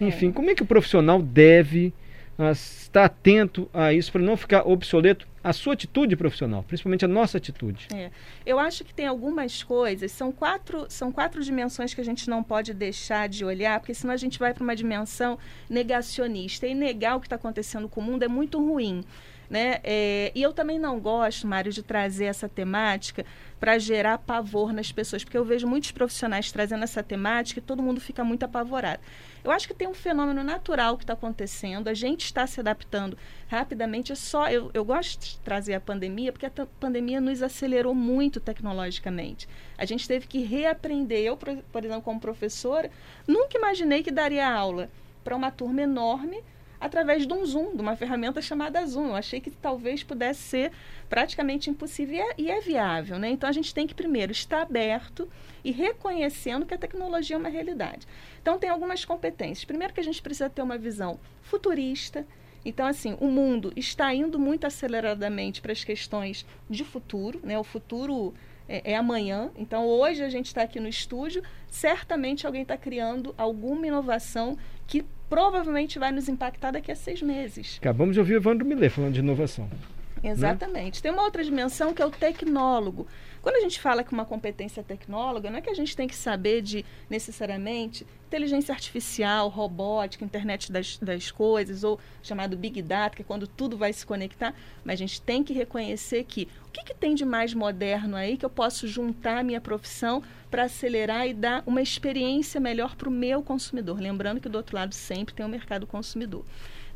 Enfim, 0.01 0.33
como 0.33 0.49
é 0.49 0.53
que 0.53 0.63
o 0.63 0.65
profissional 0.65 1.21
deve 1.21 1.93
uh, 2.37 2.51
estar 2.51 3.05
atento 3.05 3.69
a 3.73 3.93
isso 3.93 4.11
para 4.11 4.21
não 4.21 4.35
ficar 4.35 4.67
obsoleto? 4.67 5.25
A 5.45 5.53
sua 5.53 5.73
atitude 5.73 6.15
profissional, 6.15 6.63
principalmente 6.63 7.05
a 7.05 7.07
nossa 7.07 7.37
atitude. 7.37 7.87
É. 7.93 8.09
Eu 8.43 8.57
acho 8.57 8.83
que 8.83 8.91
tem 8.91 9.05
algumas 9.05 9.61
coisas, 9.61 10.11
são 10.11 10.31
quatro, 10.31 10.87
são 10.89 11.11
quatro 11.11 11.43
dimensões 11.43 11.93
que 11.93 12.01
a 12.01 12.03
gente 12.03 12.27
não 12.27 12.41
pode 12.41 12.73
deixar 12.73 13.29
de 13.29 13.45
olhar, 13.45 13.79
porque 13.79 13.93
senão 13.93 14.11
a 14.11 14.17
gente 14.17 14.39
vai 14.39 14.55
para 14.55 14.63
uma 14.63 14.75
dimensão 14.75 15.37
negacionista. 15.69 16.65
E 16.65 16.73
negar 16.73 17.15
o 17.15 17.19
que 17.19 17.27
está 17.27 17.35
acontecendo 17.35 17.87
com 17.87 18.01
o 18.01 18.03
mundo 18.03 18.23
é 18.23 18.27
muito 18.27 18.57
ruim. 18.57 19.03
Né? 19.49 19.79
É, 19.83 20.31
e 20.33 20.41
eu 20.41 20.51
também 20.51 20.79
não 20.79 20.99
gosto, 20.99 21.47
Mário, 21.47 21.71
de 21.71 21.83
trazer 21.83 22.25
essa 22.25 22.49
temática 22.49 23.25
para 23.59 23.77
gerar 23.77 24.17
pavor 24.17 24.73
nas 24.73 24.91
pessoas, 24.91 25.23
porque 25.23 25.37
eu 25.37 25.45
vejo 25.45 25.67
muitos 25.67 25.91
profissionais 25.91 26.51
trazendo 26.51 26.83
essa 26.83 27.01
temática 27.01 27.59
e 27.59 27.63
todo 27.63 27.81
mundo 27.81 28.01
fica 28.01 28.23
muito 28.23 28.43
apavorado. 28.43 29.01
Eu 29.43 29.51
acho 29.51 29.67
que 29.67 29.73
tem 29.73 29.87
um 29.87 29.93
fenômeno 29.93 30.43
natural 30.43 30.97
que 30.97 31.03
está 31.03 31.13
acontecendo, 31.13 31.87
a 31.87 31.93
gente 31.93 32.25
está 32.25 32.47
se 32.47 32.59
adaptando 32.59 33.17
rapidamente. 33.47 34.11
É 34.11 34.15
só 34.15 34.49
eu, 34.49 34.71
eu 34.73 34.83
gosto 34.83 35.19
de 35.19 35.37
trazer 35.39 35.75
a 35.75 35.79
pandemia, 35.79 36.31
porque 36.31 36.47
a 36.47 36.51
pandemia 36.79 37.21
nos 37.21 37.43
acelerou 37.43 37.93
muito 37.93 38.39
tecnologicamente. 38.39 39.47
A 39.77 39.85
gente 39.85 40.07
teve 40.07 40.25
que 40.27 40.43
reaprender. 40.43 41.23
Eu, 41.23 41.37
por, 41.37 41.49
exemplo, 41.83 42.01
como 42.01 42.19
professora, 42.19 42.89
nunca 43.27 43.57
imaginei 43.57 44.01
que 44.01 44.11
daria 44.11 44.49
aula 44.49 44.89
para 45.23 45.35
uma 45.35 45.51
turma 45.51 45.81
enorme 45.81 46.43
através 46.85 47.25
de 47.25 47.33
um 47.33 47.45
Zoom, 47.45 47.75
de 47.75 47.81
uma 47.81 47.95
ferramenta 47.95 48.41
chamada 48.41 48.85
Zoom. 48.85 49.07
Eu 49.07 49.15
achei 49.15 49.41
que 49.41 49.49
talvez 49.49 50.03
pudesse 50.03 50.41
ser 50.41 50.71
praticamente 51.09 51.69
impossível 51.69 52.15
e 52.15 52.19
é, 52.19 52.33
e 52.37 52.51
é, 52.51 52.61
viável. 52.61 53.17
Né? 53.17 53.29
Então 53.29 53.49
a 53.49 53.51
gente 53.51 53.73
tem 53.73 53.87
que 53.87 53.93
primeiro 53.93 54.31
estar 54.31 54.61
aberto 54.61 55.27
e 55.63 55.71
reconhecendo 55.71 56.65
que 56.65 56.73
a 56.73 56.77
tecnologia 56.77 57.35
é 57.35 57.39
uma 57.39 57.49
realidade. 57.49 58.07
Então 58.41 58.59
tem 58.59 58.69
algumas 58.69 59.03
competências. 59.03 59.65
Primeiro 59.65 59.93
que 59.93 59.99
a 59.99 60.03
gente 60.03 60.21
precisa 60.21 60.49
ter 60.49 60.61
uma 60.61 60.77
visão 60.77 61.19
futurista. 61.41 62.25
Então, 62.63 62.87
assim, 62.87 63.15
o 63.19 63.27
mundo 63.27 63.71
está 63.75 64.13
indo 64.13 64.39
muito 64.39 64.65
aceleradamente 64.65 65.61
para 65.61 65.71
as 65.71 65.83
questões 65.83 66.45
de 66.67 66.83
futuro, 66.83 67.39
né? 67.43 67.59
O 67.59 67.63
futuro 67.63 68.33
é, 68.67 68.93
é 68.93 68.95
amanhã. 68.95 69.51
Então, 69.55 69.85
hoje 69.85 70.23
a 70.23 70.29
gente 70.29 70.47
está 70.47 70.63
aqui 70.63 70.79
no 70.79 70.87
estúdio, 70.87 71.43
certamente 71.69 72.47
alguém 72.47 72.63
está 72.63 72.75
criando 72.75 73.35
alguma 73.37 73.85
inovação 73.85 74.57
que 74.87 75.05
provavelmente 75.29 75.99
vai 75.99 76.11
nos 76.11 76.29
impactar 76.29 76.71
daqui 76.71 76.91
a 76.91 76.95
seis 76.95 77.21
meses. 77.21 77.77
Acabamos 77.79 78.13
de 78.13 78.19
ouvir 78.19 78.33
o 78.33 78.37
Evandro 78.37 78.65
Millet 78.65 78.89
falando 78.89 79.13
de 79.13 79.19
inovação. 79.19 79.65
Né? 79.65 80.31
Exatamente. 80.31 80.97
Né? 80.97 81.01
Tem 81.03 81.11
uma 81.11 81.23
outra 81.23 81.43
dimensão 81.43 81.93
que 81.93 82.01
é 82.01 82.05
o 82.05 82.11
tecnólogo. 82.11 83.07
Quando 83.45 83.57
a 83.57 83.59
gente 83.59 83.79
fala 83.79 84.03
que 84.03 84.11
uma 84.11 84.25
competência 84.25 84.81
tecnóloga, 84.81 85.51
não 85.51 85.59
é 85.59 85.61
que 85.61 85.69
a 85.69 85.73
gente 85.75 85.95
tem 85.95 86.07
que 86.07 86.15
saber 86.15 86.63
de 86.63 86.83
necessariamente 87.07 88.03
inteligência 88.25 88.73
artificial, 88.73 89.49
robótica, 89.49 90.25
internet 90.25 90.71
das, 90.71 90.97
das 90.97 91.29
coisas, 91.29 91.83
ou 91.83 91.99
chamado 92.23 92.57
Big 92.57 92.81
Data, 92.81 93.15
que 93.15 93.21
é 93.21 93.25
quando 93.25 93.45
tudo 93.45 93.77
vai 93.77 93.93
se 93.93 94.03
conectar, 94.03 94.51
mas 94.83 94.95
a 94.95 94.97
gente 94.97 95.21
tem 95.21 95.43
que 95.43 95.53
reconhecer 95.53 96.23
que 96.23 96.47
o 96.67 96.71
que, 96.71 96.85
que 96.85 96.95
tem 96.95 97.13
de 97.13 97.23
mais 97.23 97.53
moderno 97.53 98.15
aí 98.15 98.35
que 98.35 98.43
eu 98.43 98.49
posso 98.49 98.87
juntar 98.87 99.37
a 99.37 99.43
minha 99.43 99.61
profissão 99.61 100.23
para 100.49 100.63
acelerar 100.63 101.27
e 101.27 101.33
dar 101.35 101.61
uma 101.67 101.83
experiência 101.83 102.59
melhor 102.59 102.95
para 102.95 103.09
o 103.09 103.11
meu 103.11 103.43
consumidor. 103.43 103.99
Lembrando 103.99 104.41
que 104.41 104.49
do 104.49 104.55
outro 104.55 104.75
lado 104.75 104.95
sempre 104.95 105.35
tem 105.35 105.45
o 105.45 105.49
mercado 105.49 105.85
consumidor. 105.85 106.43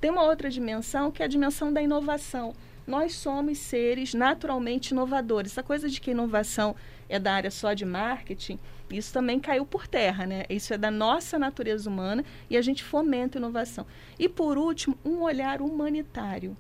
Tem 0.02 0.10
uma 0.10 0.24
outra 0.24 0.50
dimensão 0.50 1.12
que 1.12 1.22
é 1.22 1.26
a 1.26 1.30
dimensão 1.30 1.72
da 1.72 1.80
inovação 1.80 2.56
nós 2.90 3.14
somos 3.14 3.60
seres 3.60 4.16
naturalmente 4.16 4.90
inovadores. 4.90 5.52
Essa 5.52 5.62
coisa 5.62 5.88
de 5.88 6.02
que 6.02 6.10
inovação 6.10 6.76
é 7.08 7.20
da 7.20 7.34
área 7.34 7.52
só 7.52 7.74
de 7.74 7.86
marketing, 7.86 8.58
isso 8.90 9.14
também 9.14 9.40
caiu 9.40 9.64
por 9.64 9.88
terra, 9.88 10.26
né? 10.26 10.44
Isso 10.50 10.74
é 10.74 10.78
da 10.78 10.90
nossa 10.90 11.38
natureza 11.38 11.88
humana 11.88 12.26
e 12.50 12.58
a 12.58 12.62
gente 12.64 12.84
fomenta 12.84 13.38
inovação. 13.38 13.86
E 14.18 14.28
por 14.28 14.58
último, 14.58 14.98
um 15.06 15.22
olhar 15.22 15.62
humanitário. 15.62 16.58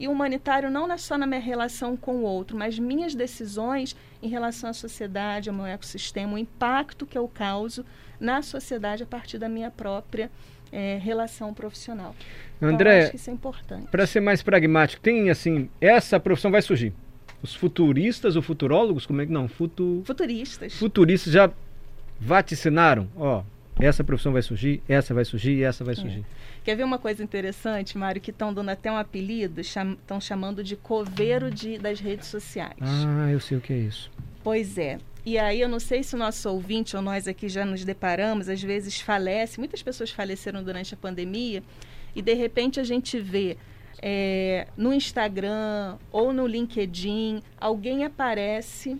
E 0.00 0.08
humanitário 0.08 0.70
não 0.70 0.90
é 0.90 0.96
só 0.96 1.18
na 1.18 1.26
minha 1.26 1.40
relação 1.40 1.94
com 1.94 2.16
o 2.16 2.22
outro, 2.22 2.56
mas 2.56 2.78
minhas 2.78 3.14
decisões 3.14 3.94
em 4.22 4.28
relação 4.28 4.70
à 4.70 4.72
sociedade, 4.72 5.50
ao 5.50 5.54
meu 5.54 5.66
ecossistema, 5.66 6.34
o 6.34 6.38
impacto 6.38 7.06
que 7.06 7.18
eu 7.18 7.28
causo 7.28 7.84
na 8.18 8.40
sociedade 8.40 9.02
a 9.02 9.06
partir 9.06 9.36
da 9.36 9.48
minha 9.48 9.70
própria 9.70 10.30
é, 10.72 10.98
relação 10.98 11.52
profissional. 11.54 12.14
Então, 12.56 12.68
André, 12.68 13.04
então, 13.04 13.16
isso 13.16 13.30
é 13.30 13.32
importante. 13.32 13.88
Para 13.88 14.06
ser 14.06 14.20
mais 14.20 14.42
pragmático, 14.42 15.00
tem 15.02 15.30
assim, 15.30 15.68
essa 15.80 16.18
profissão 16.18 16.50
vai 16.50 16.62
surgir. 16.62 16.92
Os 17.42 17.54
futuristas 17.54 18.34
ou 18.34 18.42
futurólogos, 18.42 19.06
como 19.06 19.20
é 19.20 19.26
que 19.26 19.32
não? 19.32 19.46
Futu... 19.46 20.02
Futuristas. 20.04 20.74
Futuristas 20.74 21.32
já 21.32 21.50
vaticinaram, 22.18 23.08
ó, 23.16 23.42
essa 23.78 24.02
profissão 24.02 24.32
vai 24.32 24.40
surgir, 24.40 24.82
essa 24.88 25.12
vai 25.12 25.24
surgir, 25.24 25.62
essa 25.62 25.84
vai 25.84 25.92
é. 25.92 25.96
surgir. 25.96 26.20
É. 26.20 26.46
Quer 26.64 26.76
ver 26.76 26.84
uma 26.84 26.98
coisa 26.98 27.22
interessante, 27.22 27.96
Mário, 27.96 28.20
que 28.20 28.30
estão 28.30 28.52
dando 28.52 28.70
até 28.70 28.90
um 28.90 28.96
apelido, 28.96 29.60
estão 29.60 29.96
cham 30.08 30.20
chamando 30.20 30.64
de 30.64 30.76
coveiro 30.76 31.50
de, 31.50 31.78
das 31.78 32.00
redes 32.00 32.26
sociais. 32.26 32.76
Ah, 32.80 33.30
eu 33.30 33.38
sei 33.38 33.58
o 33.58 33.60
que 33.60 33.72
é 33.72 33.78
isso. 33.78 34.10
Pois 34.42 34.78
é. 34.78 34.98
E 35.26 35.38
aí 35.38 35.60
eu 35.60 35.68
não 35.68 35.80
sei 35.80 36.04
se 36.04 36.14
o 36.14 36.18
nosso 36.18 36.48
ouvinte 36.48 36.94
ou 36.94 37.02
nós 37.02 37.26
aqui 37.26 37.48
já 37.48 37.64
nos 37.64 37.84
deparamos, 37.84 38.48
às 38.48 38.62
vezes 38.62 39.00
falece, 39.00 39.58
muitas 39.58 39.82
pessoas 39.82 40.12
faleceram 40.12 40.62
durante 40.62 40.94
a 40.94 40.96
pandemia, 40.96 41.64
e 42.14 42.22
de 42.22 42.32
repente 42.32 42.78
a 42.78 42.84
gente 42.84 43.18
vê 43.18 43.56
é, 44.00 44.68
no 44.76 44.94
Instagram 44.94 45.96
ou 46.12 46.32
no 46.32 46.46
LinkedIn, 46.46 47.42
alguém 47.60 48.04
aparece. 48.04 48.96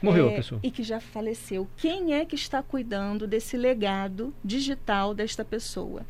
Morreu 0.00 0.28
é, 0.28 0.32
a 0.34 0.36
pessoa. 0.36 0.60
E 0.62 0.70
que 0.70 0.84
já 0.84 1.00
faleceu. 1.00 1.66
Quem 1.76 2.14
é 2.14 2.24
que 2.24 2.36
está 2.36 2.62
cuidando 2.62 3.26
desse 3.26 3.56
legado 3.56 4.32
digital 4.44 5.12
desta 5.12 5.44
pessoa? 5.44 6.06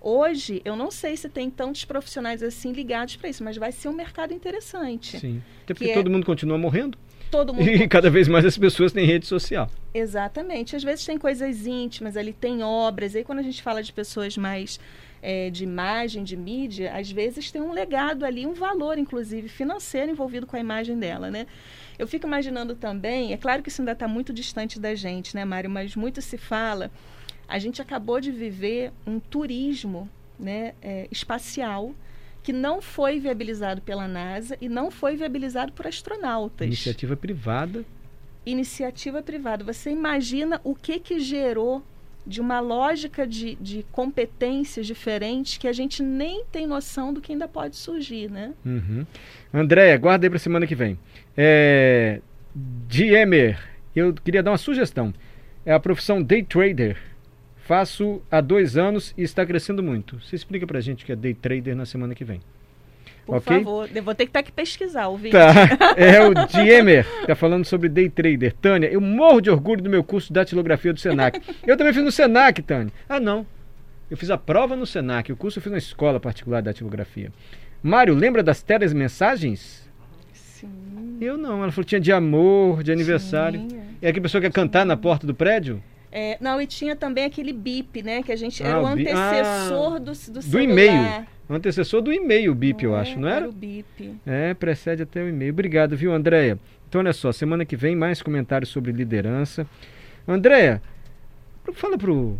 Hoje, 0.00 0.62
eu 0.64 0.76
não 0.76 0.92
sei 0.92 1.16
se 1.16 1.28
tem 1.28 1.50
tantos 1.50 1.84
profissionais 1.84 2.44
assim 2.44 2.70
ligados 2.70 3.16
para 3.16 3.28
isso, 3.28 3.42
mas 3.42 3.56
vai 3.56 3.72
ser 3.72 3.88
um 3.88 3.92
mercado 3.92 4.32
interessante. 4.32 5.18
Sim. 5.18 5.42
Até 5.64 5.74
porque 5.74 5.90
é... 5.90 5.94
todo 5.94 6.08
mundo 6.08 6.24
continua 6.24 6.56
morrendo 6.56 6.96
todo 7.34 7.52
mundo. 7.52 7.68
E 7.68 7.88
cada 7.88 8.08
vez 8.08 8.28
mais 8.28 8.44
as 8.44 8.56
pessoas 8.56 8.92
têm 8.92 9.04
rede 9.04 9.26
social. 9.26 9.68
Exatamente. 9.92 10.76
Às 10.76 10.84
vezes 10.84 11.04
tem 11.04 11.18
coisas 11.18 11.66
íntimas, 11.66 12.16
ali 12.16 12.32
tem 12.32 12.62
obras. 12.62 13.16
Aí 13.16 13.24
quando 13.24 13.40
a 13.40 13.42
gente 13.42 13.60
fala 13.62 13.82
de 13.82 13.92
pessoas 13.92 14.36
mais 14.36 14.78
é, 15.20 15.50
de 15.50 15.64
imagem, 15.64 16.22
de 16.22 16.36
mídia, 16.36 16.94
às 16.94 17.10
vezes 17.10 17.50
tem 17.50 17.60
um 17.60 17.72
legado 17.72 18.24
ali, 18.24 18.46
um 18.46 18.54
valor, 18.54 18.98
inclusive, 18.98 19.48
financeiro 19.48 20.12
envolvido 20.12 20.46
com 20.46 20.56
a 20.56 20.60
imagem 20.60 20.96
dela, 20.98 21.30
né? 21.30 21.46
Eu 21.98 22.06
fico 22.06 22.26
imaginando 22.26 22.74
também, 22.74 23.32
é 23.32 23.36
claro 23.36 23.62
que 23.62 23.68
isso 23.68 23.80
ainda 23.80 23.92
está 23.92 24.06
muito 24.06 24.32
distante 24.32 24.78
da 24.78 24.94
gente, 24.94 25.34
né, 25.34 25.44
Mário? 25.44 25.70
Mas 25.70 25.96
muito 25.96 26.20
se 26.20 26.36
fala. 26.36 26.90
A 27.48 27.58
gente 27.58 27.80
acabou 27.80 28.20
de 28.20 28.30
viver 28.30 28.92
um 29.06 29.18
turismo 29.18 30.08
né, 30.38 30.74
é, 30.82 31.08
espacial 31.10 31.94
que 32.44 32.52
não 32.52 32.82
foi 32.82 33.18
viabilizado 33.18 33.80
pela 33.80 34.06
NASA 34.06 34.56
e 34.60 34.68
não 34.68 34.90
foi 34.90 35.16
viabilizado 35.16 35.72
por 35.72 35.86
astronautas. 35.86 36.66
Iniciativa 36.66 37.16
privada. 37.16 37.82
Iniciativa 38.44 39.22
privada. 39.22 39.64
Você 39.64 39.90
imagina 39.90 40.60
o 40.62 40.74
que 40.74 41.00
que 41.00 41.18
gerou 41.18 41.82
de 42.26 42.42
uma 42.42 42.60
lógica 42.60 43.26
de, 43.26 43.54
de 43.56 43.84
competências 43.90 44.86
diferentes 44.86 45.56
que 45.56 45.66
a 45.66 45.72
gente 45.72 46.02
nem 46.02 46.44
tem 46.44 46.66
noção 46.66 47.14
do 47.14 47.20
que 47.20 47.32
ainda 47.32 47.48
pode 47.48 47.76
surgir, 47.76 48.30
né? 48.30 48.52
Uhum. 48.64 49.06
Andréia, 49.52 49.96
guarda 49.96 50.26
aí 50.26 50.30
para 50.30 50.38
semana 50.38 50.66
que 50.66 50.74
vem. 50.74 50.98
É, 51.34 52.20
Diemer, 52.86 53.58
eu 53.96 54.12
queria 54.12 54.42
dar 54.42 54.50
uma 54.50 54.58
sugestão. 54.58 55.14
É 55.64 55.72
a 55.72 55.80
profissão 55.80 56.22
day 56.22 56.42
trader. 56.42 56.98
Faço 57.66 58.20
há 58.30 58.40
dois 58.42 58.76
anos 58.76 59.14
e 59.16 59.22
está 59.22 59.44
crescendo 59.46 59.82
muito. 59.82 60.20
Você 60.20 60.36
explica 60.36 60.66
para 60.66 60.78
a 60.78 60.80
gente 60.82 61.02
o 61.02 61.06
que 61.06 61.12
é 61.12 61.16
day 61.16 61.32
trader 61.32 61.74
na 61.74 61.86
semana 61.86 62.14
que 62.14 62.24
vem. 62.24 62.40
Por 63.24 63.36
Ok? 63.36 63.56
favor, 63.56 63.88
eu 63.94 64.02
vou 64.02 64.14
ter 64.14 64.24
que 64.26 64.30
estar 64.30 64.40
aqui 64.40 64.52
pesquisar, 64.52 65.08
ouvinte. 65.08 65.32
Tá, 65.32 65.54
é 65.96 66.20
o 66.28 66.34
Diemer, 66.46 67.06
tá 67.26 67.34
falando 67.34 67.64
sobre 67.64 67.88
day 67.88 68.10
trader. 68.10 68.52
Tânia, 68.52 68.86
eu 68.88 69.00
morro 69.00 69.40
de 69.40 69.48
orgulho 69.48 69.80
do 69.82 69.88
meu 69.88 70.04
curso 70.04 70.28
de 70.28 70.34
datilografia 70.34 70.92
do 70.92 71.00
Senac. 71.00 71.40
Eu 71.66 71.74
também 71.74 71.94
fiz 71.94 72.04
no 72.04 72.12
Senac, 72.12 72.60
Tânia. 72.60 72.92
Ah, 73.08 73.18
não. 73.18 73.46
Eu 74.10 74.16
fiz 74.18 74.30
a 74.30 74.36
prova 74.36 74.76
no 74.76 74.84
Senac, 74.84 75.32
o 75.32 75.36
curso 75.36 75.58
eu 75.58 75.62
fiz 75.62 75.72
na 75.72 75.78
escola 75.78 76.20
particular 76.20 76.60
de 76.60 76.66
datilografia. 76.66 77.32
Mário, 77.82 78.14
lembra 78.14 78.42
das 78.42 78.62
telemensagens? 78.62 79.88
Sim. 80.34 81.16
Eu 81.18 81.38
não, 81.38 81.62
ela 81.62 81.72
falou 81.72 81.84
que 81.84 81.88
tinha 81.90 82.00
de 82.00 82.12
amor, 82.12 82.82
de 82.82 82.92
aniversário. 82.92 83.66
Tinha. 83.66 83.82
É 84.02 84.08
aquela 84.10 84.22
pessoa 84.24 84.42
que 84.42 84.48
quer 84.48 84.52
cantar 84.52 84.84
na 84.84 84.98
porta 84.98 85.26
do 85.26 85.34
prédio? 85.34 85.82
É, 86.16 86.38
não, 86.40 86.62
e 86.62 86.66
tinha 86.66 86.94
também 86.94 87.24
aquele 87.24 87.52
bip, 87.52 88.00
né? 88.02 88.22
Que 88.22 88.30
a 88.30 88.36
gente 88.36 88.62
Ah, 88.62 88.68
era 88.68 88.80
o 88.80 88.94
bi- 88.94 89.02
antecessor 89.08 89.94
ah, 89.94 89.98
do, 89.98 90.12
do, 90.12 90.40
do 90.48 90.60
e-mail. 90.60 91.26
O 91.48 91.52
antecessor 91.54 92.00
do 92.00 92.12
e-mail, 92.12 92.52
o 92.52 92.54
BIP, 92.54 92.84
eu 92.84 92.96
É, 92.96 93.00
acho, 93.00 93.18
não 93.18 93.28
era? 93.28 93.48
o 93.48 93.52
bip. 93.52 94.14
É, 94.24 94.54
precede 94.54 95.02
até 95.02 95.20
o 95.22 95.28
e-mail. 95.28 95.52
Obrigado, 95.52 95.96
viu, 95.96 96.12
Andréia? 96.14 96.56
Então, 96.88 97.00
olha 97.00 97.12
só, 97.12 97.32
semana 97.32 97.64
que 97.64 97.74
vem 97.76 97.96
mais 97.96 98.22
comentários 98.22 98.70
sobre 98.70 98.92
liderança. 98.92 99.66
Andréia, 100.26 100.80
fala 101.72 101.98
pro 101.98 102.38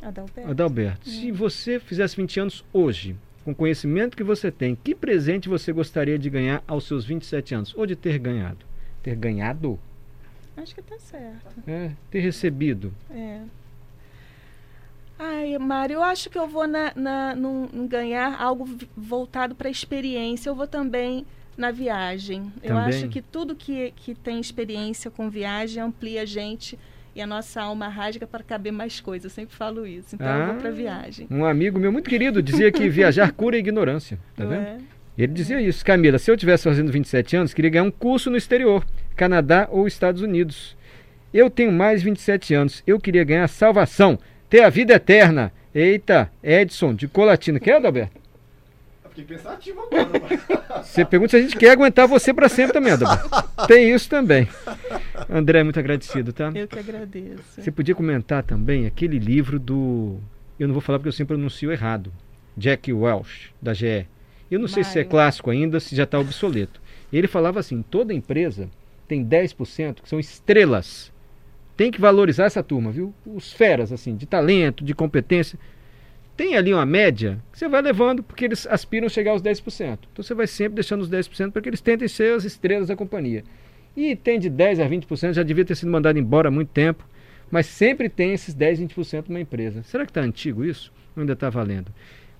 Adalberto. 0.00 0.50
Adalberto, 0.50 1.08
se 1.08 1.32
você 1.32 1.80
fizesse 1.80 2.16
20 2.16 2.38
anos 2.40 2.64
hoje, 2.72 3.16
com 3.44 3.50
o 3.50 3.54
conhecimento 3.54 4.16
que 4.16 4.22
você 4.22 4.50
tem, 4.52 4.76
que 4.76 4.94
presente 4.94 5.48
você 5.48 5.72
gostaria 5.72 6.16
de 6.18 6.30
ganhar 6.30 6.62
aos 6.66 6.86
seus 6.86 7.04
27 7.04 7.54
anos? 7.56 7.74
Ou 7.76 7.84
de 7.86 7.96
ter 7.96 8.18
ganhado? 8.18 8.58
Ter 9.02 9.16
ganhado? 9.16 9.78
Acho 10.56 10.74
que 10.74 10.82
tá 10.82 10.98
certo. 10.98 11.62
É, 11.66 11.90
ter 12.10 12.20
recebido. 12.20 12.92
É. 13.10 13.40
Ai, 15.18 15.56
Mário, 15.58 15.94
eu 15.94 16.02
acho 16.02 16.28
que 16.28 16.38
eu 16.38 16.46
vou 16.46 16.66
na, 16.66 16.92
na, 16.94 17.34
num- 17.34 17.86
ganhar 17.88 18.40
algo 18.40 18.68
voltado 18.96 19.54
para 19.54 19.68
a 19.68 19.70
experiência. 19.70 20.50
Eu 20.50 20.54
vou 20.54 20.66
também 20.66 21.24
na 21.56 21.70
viagem. 21.70 22.52
Eu 22.62 22.74
Também? 22.76 22.88
acho 22.88 23.08
que 23.08 23.22
tudo 23.22 23.54
que, 23.54 23.92
que 23.96 24.14
tem 24.14 24.38
experiência 24.38 25.10
com 25.10 25.30
viagem 25.30 25.82
amplia 25.82 26.22
a 26.22 26.26
gente 26.26 26.78
e 27.14 27.22
a 27.22 27.26
nossa 27.26 27.62
alma 27.62 27.88
rasga 27.88 28.26
para 28.26 28.44
caber 28.44 28.70
mais 28.72 29.00
coisas. 29.00 29.24
Eu 29.24 29.30
sempre 29.34 29.56
falo 29.56 29.86
isso. 29.86 30.14
Então 30.14 30.26
eu 30.28 30.46
vou 30.48 30.56
Ah. 30.56 30.58
para 30.58 30.70
viagem. 30.70 31.26
Um 31.30 31.46
amigo 31.46 31.78
meu 31.80 31.90
muito 31.90 32.10
querido 32.10 32.42
dizia 32.42 32.70
que 32.70 32.86
viajar 32.90 33.32
cura 33.32 33.56
a 33.56 33.58
ignorância. 33.58 34.18
Tá 34.36 34.44
Não 34.44 34.50
vendo? 34.50 34.62
é? 34.66 34.78
Ele 35.18 35.32
dizia 35.32 35.60
isso. 35.60 35.84
Camila, 35.84 36.18
se 36.18 36.30
eu 36.30 36.36
tivesse 36.36 36.64
fazendo 36.64 36.92
27 36.92 37.36
anos, 37.36 37.54
queria 37.54 37.70
ganhar 37.70 37.84
um 37.84 37.90
curso 37.90 38.30
no 38.30 38.36
exterior, 38.36 38.84
Canadá 39.16 39.66
ou 39.70 39.86
Estados 39.86 40.20
Unidos. 40.20 40.76
Eu 41.32 41.50
tenho 41.50 41.72
mais 41.72 42.02
27 42.02 42.54
anos, 42.54 42.82
eu 42.86 43.00
queria 43.00 43.24
ganhar 43.24 43.48
salvação, 43.48 44.18
ter 44.48 44.62
a 44.62 44.70
vida 44.70 44.94
eterna. 44.94 45.52
Eita, 45.74 46.30
Edson, 46.42 46.94
de 46.94 47.06
Colatina. 47.06 47.60
Quer, 47.60 47.76
Adalberto? 47.76 48.18
Eu 49.04 49.10
Fiquei 49.10 49.36
pensativo 49.36 49.82
agora. 49.82 50.82
Você 50.82 51.04
pergunta 51.04 51.30
se 51.32 51.36
a 51.36 51.42
gente 51.42 51.56
quer 51.56 51.70
aguentar 51.70 52.08
você 52.08 52.32
para 52.32 52.48
sempre 52.48 52.72
também, 52.72 52.92
Adalberto. 52.92 53.28
Tem 53.66 53.94
isso 53.94 54.08
também. 54.08 54.48
André, 55.28 55.62
muito 55.62 55.78
agradecido, 55.78 56.32
tá? 56.32 56.50
Eu 56.54 56.66
que 56.66 56.78
agradeço. 56.78 57.42
Você 57.60 57.70
podia 57.70 57.94
comentar 57.94 58.42
também 58.42 58.86
aquele 58.86 59.18
livro 59.18 59.58
do. 59.58 60.18
Eu 60.58 60.66
não 60.66 60.72
vou 60.72 60.80
falar 60.80 60.98
porque 60.98 61.08
eu 61.08 61.12
sempre 61.12 61.34
pronuncio 61.36 61.70
errado. 61.70 62.10
Jack 62.56 62.90
Welch, 62.90 63.52
da 63.60 63.74
GE. 63.74 64.06
Eu 64.50 64.60
não 64.60 64.68
sei 64.68 64.84
se 64.84 64.98
é 64.98 65.04
clássico 65.04 65.50
ainda, 65.50 65.80
se 65.80 65.96
já 65.96 66.04
está 66.04 66.18
obsoleto. 66.18 66.80
Ele 67.12 67.26
falava 67.26 67.60
assim: 67.60 67.82
toda 67.82 68.14
empresa 68.14 68.70
tem 69.08 69.24
10% 69.24 70.02
que 70.02 70.08
são 70.08 70.20
estrelas. 70.20 71.12
Tem 71.76 71.90
que 71.90 72.00
valorizar 72.00 72.44
essa 72.44 72.62
turma, 72.62 72.90
viu? 72.90 73.12
Os 73.26 73.52
feras, 73.52 73.92
assim, 73.92 74.16
de 74.16 74.24
talento, 74.26 74.84
de 74.84 74.94
competência. 74.94 75.58
Tem 76.36 76.54
ali 76.54 76.72
uma 76.72 76.86
média 76.86 77.42
que 77.50 77.58
você 77.58 77.68
vai 77.68 77.80
levando 77.80 78.22
porque 78.22 78.44
eles 78.44 78.66
aspiram 78.66 79.06
a 79.06 79.10
chegar 79.10 79.32
aos 79.32 79.42
10%. 79.42 79.98
Então 80.12 80.22
você 80.22 80.34
vai 80.34 80.46
sempre 80.46 80.74
deixando 80.74 81.00
os 81.00 81.10
10% 81.10 81.50
para 81.50 81.62
que 81.62 81.68
eles 81.68 81.80
tentem 81.80 82.08
ser 82.08 82.34
as 82.34 82.44
estrelas 82.44 82.88
da 82.88 82.96
companhia. 82.96 83.42
E 83.96 84.14
tem 84.14 84.38
de 84.38 84.50
10% 84.50 84.84
a 84.84 84.88
20%, 84.88 85.32
já 85.32 85.42
devia 85.42 85.64
ter 85.64 85.74
sido 85.74 85.90
mandado 85.90 86.18
embora 86.18 86.48
há 86.48 86.50
muito 86.50 86.68
tempo, 86.68 87.08
mas 87.50 87.64
sempre 87.66 88.10
tem 88.10 88.34
esses 88.34 88.54
10%, 88.54 88.88
20% 88.88 89.28
numa 89.28 89.40
empresa. 89.40 89.82
Será 89.82 90.04
que 90.04 90.10
está 90.10 90.20
antigo 90.20 90.64
isso? 90.64 90.92
Ou 91.16 91.22
ainda 91.22 91.32
está 91.32 91.48
valendo? 91.48 91.90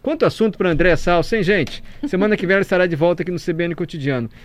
Quanto 0.07 0.25
assunto 0.25 0.57
para 0.57 0.71
André 0.71 0.95
Salsa, 0.95 1.37
hein, 1.37 1.42
gente? 1.42 1.83
Semana 2.07 2.37
que 2.37 2.47
vem 2.47 2.55
ela 2.55 2.62
estará 2.62 2.87
de 2.87 2.95
volta 2.95 3.25
aqui 3.25 3.33
no 3.33 3.40
CBN 3.40 3.75
Cotidiano. 3.75 4.31